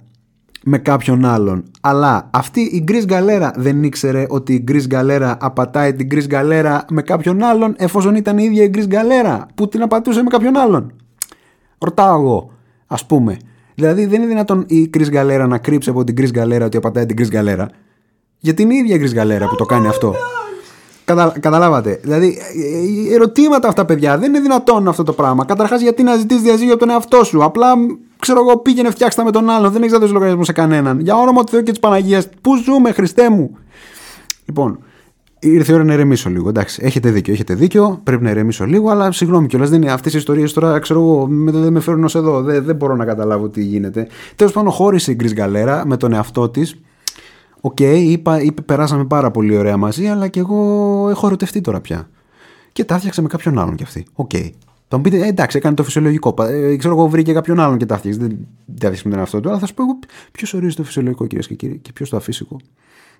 [0.64, 1.64] με κάποιον άλλον.
[1.82, 6.86] Αλλά αυτή η Γκρίς Γκαλέρα δεν ήξερε ότι η Γκρίς Γκαλέρα απατάει την Γκρίς Γκαλέρα
[6.90, 10.58] με κάποιον άλλον εφόσον ήταν η ίδια η Γκρίς Γκαλέρα που την απατούσε με κάποιον
[10.58, 10.94] άλλον.
[11.78, 12.52] Ρωτάω εγώ,
[12.88, 13.38] ας πούμε.
[13.76, 17.06] Δηλαδή δεν είναι δυνατόν η Γκρίς Γκαλέρα να κρύψει από την Γκρίς Γκαλέρα ότι απατάει
[17.06, 17.70] την Γκρίς Γκαλέρα.
[18.40, 20.16] Γιατί είναι η ίδια η Γκρίς Γκαλέρα που το κάνει αυτό.
[21.06, 22.00] Κατα, καταλάβατε.
[22.02, 22.38] Δηλαδή,
[23.12, 24.18] ερωτήματα αυτά, παιδιά.
[24.18, 25.46] Δεν είναι δυνατόν αυτό το πράγμα.
[25.46, 27.74] Καταρχάς, γιατί να ζητήσει διαζύγιο από τον εαυτό σου; Απλά,
[28.20, 29.72] ξέρω εγώ, πήγαινε φτιάξτε με τον άλλον.
[29.72, 31.00] Δεν έχει δώσει λογαριασμός σε κανέναν.
[31.00, 33.58] Για όνομα του Θεού και της Παναγίας, πού ζούμε, Χριστέ μου;
[34.46, 34.80] Λοιπόν,
[35.40, 36.50] ήρθε η ώρα να ηρεμήσω λίγο.
[36.50, 38.00] Εντάξει, έχετε δίκιο, έχετε δίκιο.
[38.04, 39.70] Πρέπει να ηρεμήσω λίγο, αλλά συγγνώμη κιόλας.
[39.70, 42.42] Δεν είναι αυτές οι ιστορίες τώρα, ξέρω εγώ, δεν με φέρνουν ως εδώ.
[42.42, 44.08] Δεν, δεν μπορώ να καταλάβω τι γίνεται.
[44.36, 46.80] Τέλος πάντων, χώρισε η Cris Galera με τον εαυτό της
[47.62, 51.82] OK, okay, είπα, είπε, περάσαμε πάρα πολύ ωραία μαζί, αλλά και εγώ έχω ερωτευτεί τώρα
[51.82, 52.10] πια.
[52.72, 54.06] Και τα έφτιαξε με κάποιον άλλον κι αυτή.
[54.14, 54.30] OK.
[54.34, 54.50] Okay.
[54.88, 56.34] Θα μου πείτε, ε, εντάξει, έκανε το φυσιολογικό.
[56.44, 58.20] Ε, ξέρω εγώ, βρήκε κάποιον άλλον και τα έφτιαξε.
[58.20, 58.30] Δεν
[58.66, 60.00] τα έφτιαξε με τον εαυτό του, αλλά θα σου πω εγώ
[60.32, 62.58] ποιος ορίζει το φυσιολογικό, κυρίες και κύριοι, και ποιος το αφύσικο.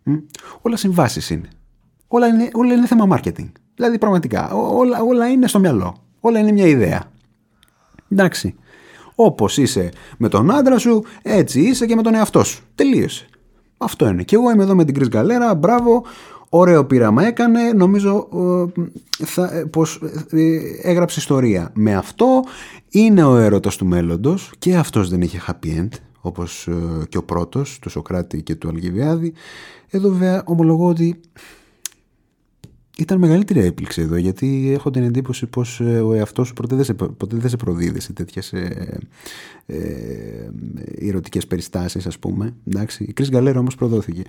[0.04, 0.14] Μ;
[0.62, 1.48] Όλα συμβάσεις είναι.
[2.08, 2.50] Όλα, είναι.
[2.54, 3.52] όλα είναι θέμα marketing.
[3.76, 5.98] Δηλαδή, πραγματικά, όλα, όλα είναι στο μυαλό.
[6.20, 7.12] Όλα είναι μια ιδέα.
[8.10, 8.56] Εντάξει.
[9.16, 12.64] Όπως είσαι με τον άντρα σου, έτσι είσαι και με τον εαυτό σου.
[12.76, 13.28] Τελείωσε.
[13.82, 14.24] Αυτό είναι.
[14.24, 15.56] Και εγώ είμαι εδώ με την Chris Γκαλέρα.
[15.56, 16.04] Μπράβο.
[16.50, 17.72] Ωραίο πείραμα έκανε.
[17.74, 21.72] Νομίζω ε, θα, ε, πως ε, έγραψε ιστορία.
[21.74, 22.44] Με αυτό
[22.90, 25.90] είναι ο έρωτας του μέλλοντος και αυτός δεν είχε happy end
[26.22, 26.70] όπως
[27.10, 29.34] και ο πρώτος του Σοκράτη και του Αλγιβιάδη.
[29.90, 31.20] Εδώ βέβαια ομολογώ ότι
[33.02, 36.86] ήταν μεγαλύτερη έπληξη εδώ γιατί έχω την εντύπωση πως ε, ο εαυτός σου ποτέ δεν
[36.86, 39.00] σε, ποτέ δεν σε προδίδει σε τέτοιες ε,
[39.66, 39.78] ε,
[41.08, 42.54] ερωτικές περιστάσεις ας πούμε.
[42.68, 43.04] Εντάξει.
[43.04, 44.24] Η Κρίς Γκαλέρα όμως προδόθηκε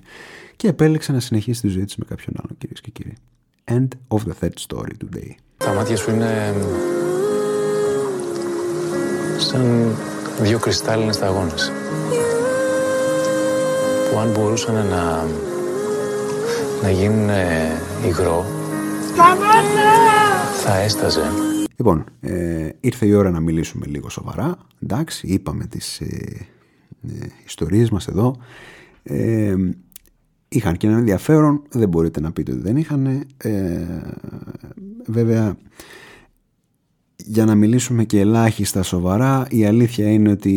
[0.55, 3.13] και επέλεξε να συνεχίσει τη ζωή της με κάποιον άλλον κυρίες και κύριοι.
[3.65, 5.29] End of the third story today.
[5.57, 6.53] Τα μάτια σου είναι
[9.37, 9.95] σαν
[10.41, 11.71] δύο κρυστάλλινες σταγόνες
[14.11, 15.25] που αν μπορούσαν να,
[16.81, 17.29] να γίνουν
[18.07, 18.60] υγρό
[20.63, 21.21] θα έσταζε.
[21.77, 24.57] Λοιπόν, ε, ήρθε η ώρα να μιλήσουμε λίγο σοβαρά.
[24.83, 26.47] Εντάξει, είπαμε τις ε,
[27.07, 28.35] ε, ιστορίες μας εδώ.
[29.03, 29.55] Ε,
[30.47, 33.23] είχαν και ένα ενδιαφέρον, δεν μπορείτε να πείτε ότι δεν είχαν.
[33.37, 33.85] Ε,
[35.05, 35.57] βέβαια,
[37.15, 40.53] για να μιλήσουμε και ελάχιστα σοβαρά, η αλήθεια είναι ότι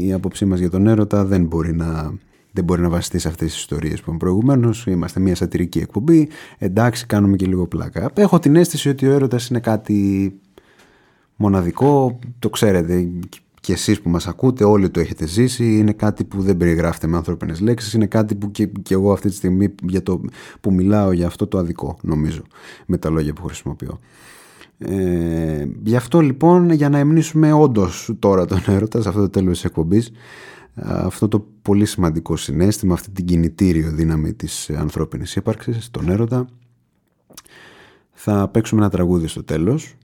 [0.00, 2.14] η άποψή μας για τον έρωτα δεν μπορεί να,
[2.54, 4.86] δεν μπορεί να βασιστείς σε αυτές τις ιστορίες που είπαμε προηγουμένως.
[4.86, 6.28] Είμαστε μια σατυρική εκπομπή,
[6.58, 8.10] εντάξει κάνουμε και λίγο πλάκα.
[8.14, 10.32] Έχω την αίσθηση ότι ο έρωτας είναι κάτι
[11.36, 13.08] μοναδικό, το ξέρετε
[13.60, 17.16] και εσείς που μας ακούτε όλοι το έχετε ζήσει, είναι κάτι που δεν περιγράφεται με
[17.16, 20.20] ανθρώπινες λέξεις, είναι κάτι που και, και εγώ αυτή τη στιγμή για το,
[20.60, 22.42] που μιλάω για αυτό το αδικό νομίζω
[22.86, 23.98] με τα λόγια που χρησιμοποιώ.
[24.78, 29.52] Ε, γι' αυτό λοιπόν για να εμνήσουμε όντως τώρα τον έρωτα σε αυτό το τέλος
[29.52, 30.12] της εκπομπής
[30.74, 36.46] αυτό το πολύ σημαντικό συνέστημα, αυτή την κινητήριο δύναμη της ανθρώπινης ύπαρξης, τον έρωτα
[38.12, 39.94] θα παίξουμε ένα τραγούδι στο τέλος.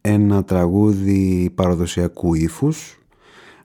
[0.00, 2.98] Ένα τραγούδι παραδοσιακού ύφους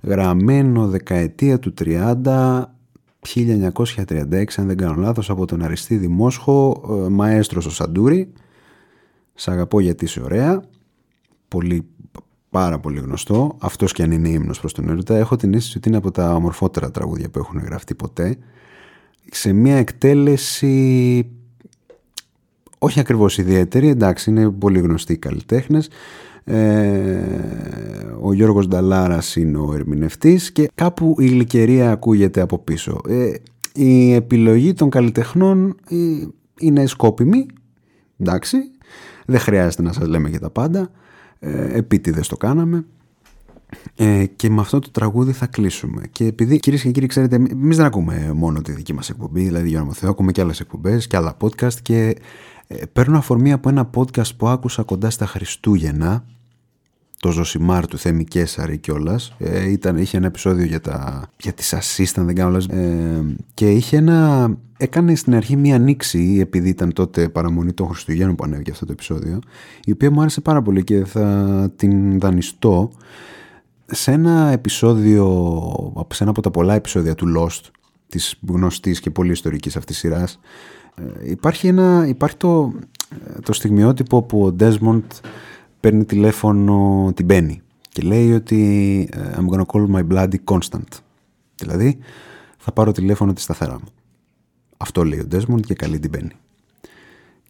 [0.02, 2.64] γραμμένο δεκαετία του 30
[3.36, 8.34] 1936 αν δεν κάνω λάθος από τον Αριστίδη Μόσχο ε, μαέστρος ο Σαντούρη.
[9.34, 10.64] Σ' αγαπώ γιατί είσαι ωραία.
[11.48, 11.88] Πολύ,
[12.50, 13.58] πάρα πολύ γνωστό.
[13.60, 16.36] Αυτός και αν είναι ύμνος προς τον έρωτα έχω την αίσθηση ότι είναι από τα
[16.36, 18.38] ομορφότερα τραγούδια που έχουν γραφτεί ποτέ.
[19.32, 21.26] Σε μια εκτέλεση
[22.78, 25.90] όχι ακριβώς ιδιαίτερη εντάξει είναι πολύ γνωστοί οι καλλιτέχνες.
[26.44, 27.20] Ε,
[28.22, 33.02] ο Γιώργος Νταλάρας είναι ο ερμηνευτής και κάπου η γλυκερία ακούγεται από πίσω.
[33.08, 33.34] Ε,
[33.74, 35.96] η επιλογή των καλλιτεχνών ε,
[36.60, 37.46] είναι σκόπιμη,
[38.18, 38.58] εντάξει,
[39.26, 40.92] δεν χρειάζεται να σας λέμε και τα πάντα,
[41.40, 42.86] ε, επίτηδες το κάναμε.
[43.96, 46.02] Ε, και με αυτό το τραγούδι θα κλείσουμε.
[46.12, 49.70] Και επειδή κυρίες και κύριοι, ξέρετε, εμείς δεν ακούμε μόνο τη δική μας εκπομπή, δηλαδή
[49.70, 51.74] για να Θεό, ακούμε και άλλες εκπομπές και άλλα podcast.
[51.74, 52.18] Και
[52.68, 56.26] ε, παίρνω αφορμή από ένα podcast που άκουσα κοντά στα Χριστούγεννα
[57.20, 59.34] το Ζωσιμάρ του Θέμη Κέσαρη κιόλας.
[59.38, 63.22] Ε, είχε ένα επεισόδιο για, τα, για τις assistant, δεν κάνω ε,
[63.54, 68.44] και είχε ένα, έκανε στην αρχή μία ανοίξη, επειδή ήταν τότε παραμονή των Χριστουγέννων που
[68.44, 69.40] ανέβηκε αυτό το επεισόδιο,
[69.86, 72.92] η οποία μου άρεσε πάρα πολύ και θα την δανειστώ
[73.86, 75.26] σε ένα επεισόδιο,
[76.10, 77.62] σε ένα από τα πολλά επεισόδια του Lost,
[78.10, 80.40] της γνωστής και πολύ ιστορικής αυτής σειράς,
[80.96, 82.74] ε, υπάρχει, ένα, υπάρχει το,
[83.44, 85.02] το στιγμιότυπο που ο Desmond
[85.88, 91.00] παίρνει τηλέφωνο την Μπέννη και λέει ότι ε, I'm gonna call my bloody constant.
[91.56, 91.98] Δηλαδή
[92.58, 93.88] θα πάρω τηλέφωνο τη σταθερά μου.
[94.78, 96.32] Αυτό λέει ο Desmond και καλεί την Μπέννη.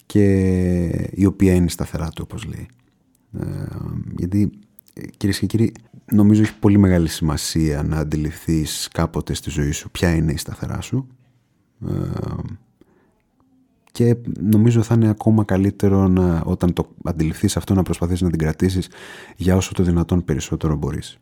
[0.06, 0.24] Και
[1.12, 2.68] η οποία είναι σταθερά του όπως λέει.
[3.40, 3.46] Ε,
[4.18, 4.52] γιατί
[5.18, 5.72] κυρίες και κύριοι
[6.12, 10.82] νομίζω έχει πολύ μεγάλη σημασία να αντιληφθείς κάποτε στη ζωή σου ποια είναι η σταθερά
[10.82, 11.08] σου.
[11.88, 11.94] Ε,
[13.98, 18.40] και νομίζω θα είναι ακόμα καλύτερο να, όταν το αντιληφθείς αυτό να προσπαθείς να την
[18.40, 18.90] κρατήσεις
[19.36, 21.18] για όσο το δυνατόν περισσότερο μπορείς.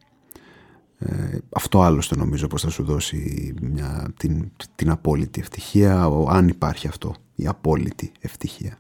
[0.98, 6.88] Ε, αυτό άλλωστε νομίζω πως θα σου δώσει μια, την, την απόλυτη ευτυχία, αν υπάρχει
[6.88, 8.78] αυτό, η απόλυτη ευτυχία.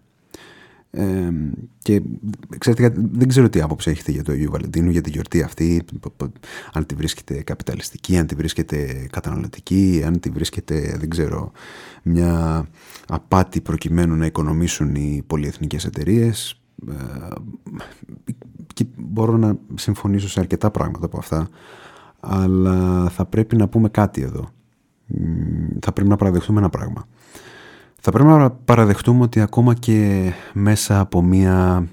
[0.97, 1.29] Ε,
[1.81, 2.01] και
[2.57, 5.85] ξέρετε, δεν ξέρω τι άποψη έχετε για το Αγίου Βαλεντίνου, για τη γιορτή αυτή,
[6.73, 11.51] αν τη βρίσκεται καπιταλιστική, αν τη βρίσκεται καταναλωτική, αν τη βρίσκεται, δεν ξέρω,
[12.03, 12.65] μια
[13.07, 16.61] απάτη προκειμένου να οικονομήσουν οι πολυεθνικές εταιρείες.
[16.89, 16.93] Ε,
[18.73, 21.49] και μπορώ να συμφωνήσω σε αρκετά πράγματα από αυτά,
[22.19, 24.49] αλλά θα πρέπει να πούμε κάτι εδώ.
[25.79, 27.07] Θα πρέπει να παραδεχτούμε ένα πράγμα.
[28.07, 31.87] Θα πρέπει να παραδεχτούμε ότι ακόμα και μέσα από μια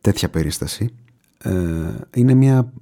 [0.00, 0.94] τέτοια περίσταση
[1.38, 1.52] ε,
[2.14, 2.72] είναι, μια,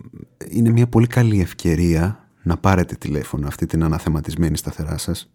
[0.48, 5.30] είναι μια πολύ καλή ευκαιρία να πάρετε τηλέφωνο αυτή την αναθεματισμένη σταθερά σας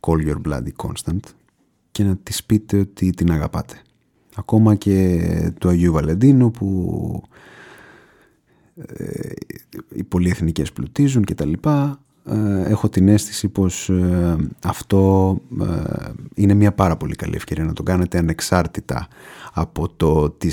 [0.00, 1.20] Call your bloody constant
[1.90, 3.82] και να της πείτε ότι την αγαπάτε.
[4.34, 7.22] Ακόμα και του Αγίου Βαλεντίνου που
[8.74, 9.30] ε,
[9.94, 16.54] οι πολυεθνικές πλουτίζουν και τα λοιπά ε, έχω την αίσθηση πως ε, αυτό ε, είναι
[16.54, 19.08] μια πάρα πολύ καλή ευκαιρία να το κάνετε ανεξάρτητα
[19.52, 20.50] από το τι,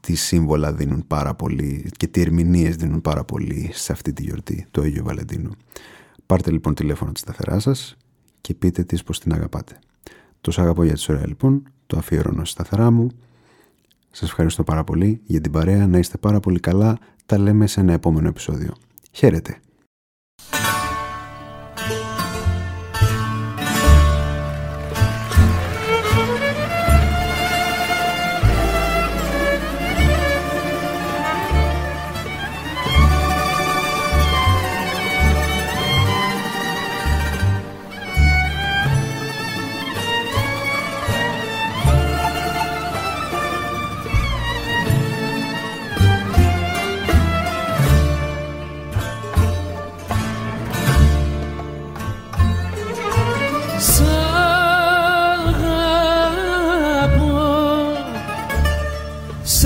[0.00, 4.66] τι σύμβολα δίνουν πάρα πολύ και τι ερμηνείες δίνουν πάρα πολύ σε αυτή τη γιορτή
[4.70, 5.50] του Αγίου Βαλεντίνου.
[6.26, 7.96] Πάρτε λοιπόν τηλέφωνο της σταθερά σας
[8.40, 9.78] και πείτε της πως την αγαπάτε.
[10.40, 13.10] Το αγαπώ για τις ωραία λοιπόν, το αφιερώνω στη σταθερά μου.
[14.10, 16.98] Σας ευχαριστώ πάρα πολύ για την παρέα, να είστε πάρα πολύ καλά.
[17.26, 18.72] Τα λέμε σε ένα επόμενο επεισόδιο.
[19.12, 19.58] Χαίρετε!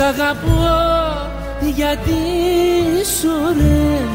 [0.08, 0.58] Αγαπώ
[1.74, 2.18] γιατί
[3.00, 4.08] είσαι ωραία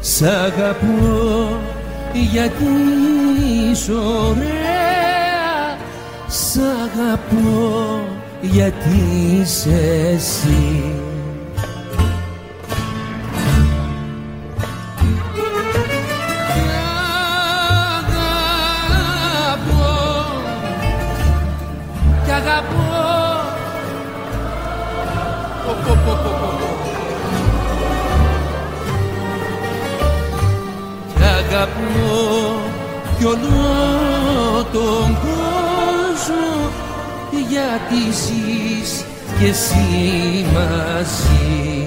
[0.00, 1.60] Σ' αγαπώ
[2.12, 2.64] γιατί
[3.70, 5.76] είσαι ωραία
[6.28, 8.00] Σ' αγαπώ
[8.40, 9.00] γιατί
[9.40, 10.84] είσαι εσύ
[33.24, 36.70] κι όλο τον κόσμο
[37.48, 39.04] γιατί ζεις
[39.38, 41.83] κι εσύ μαζί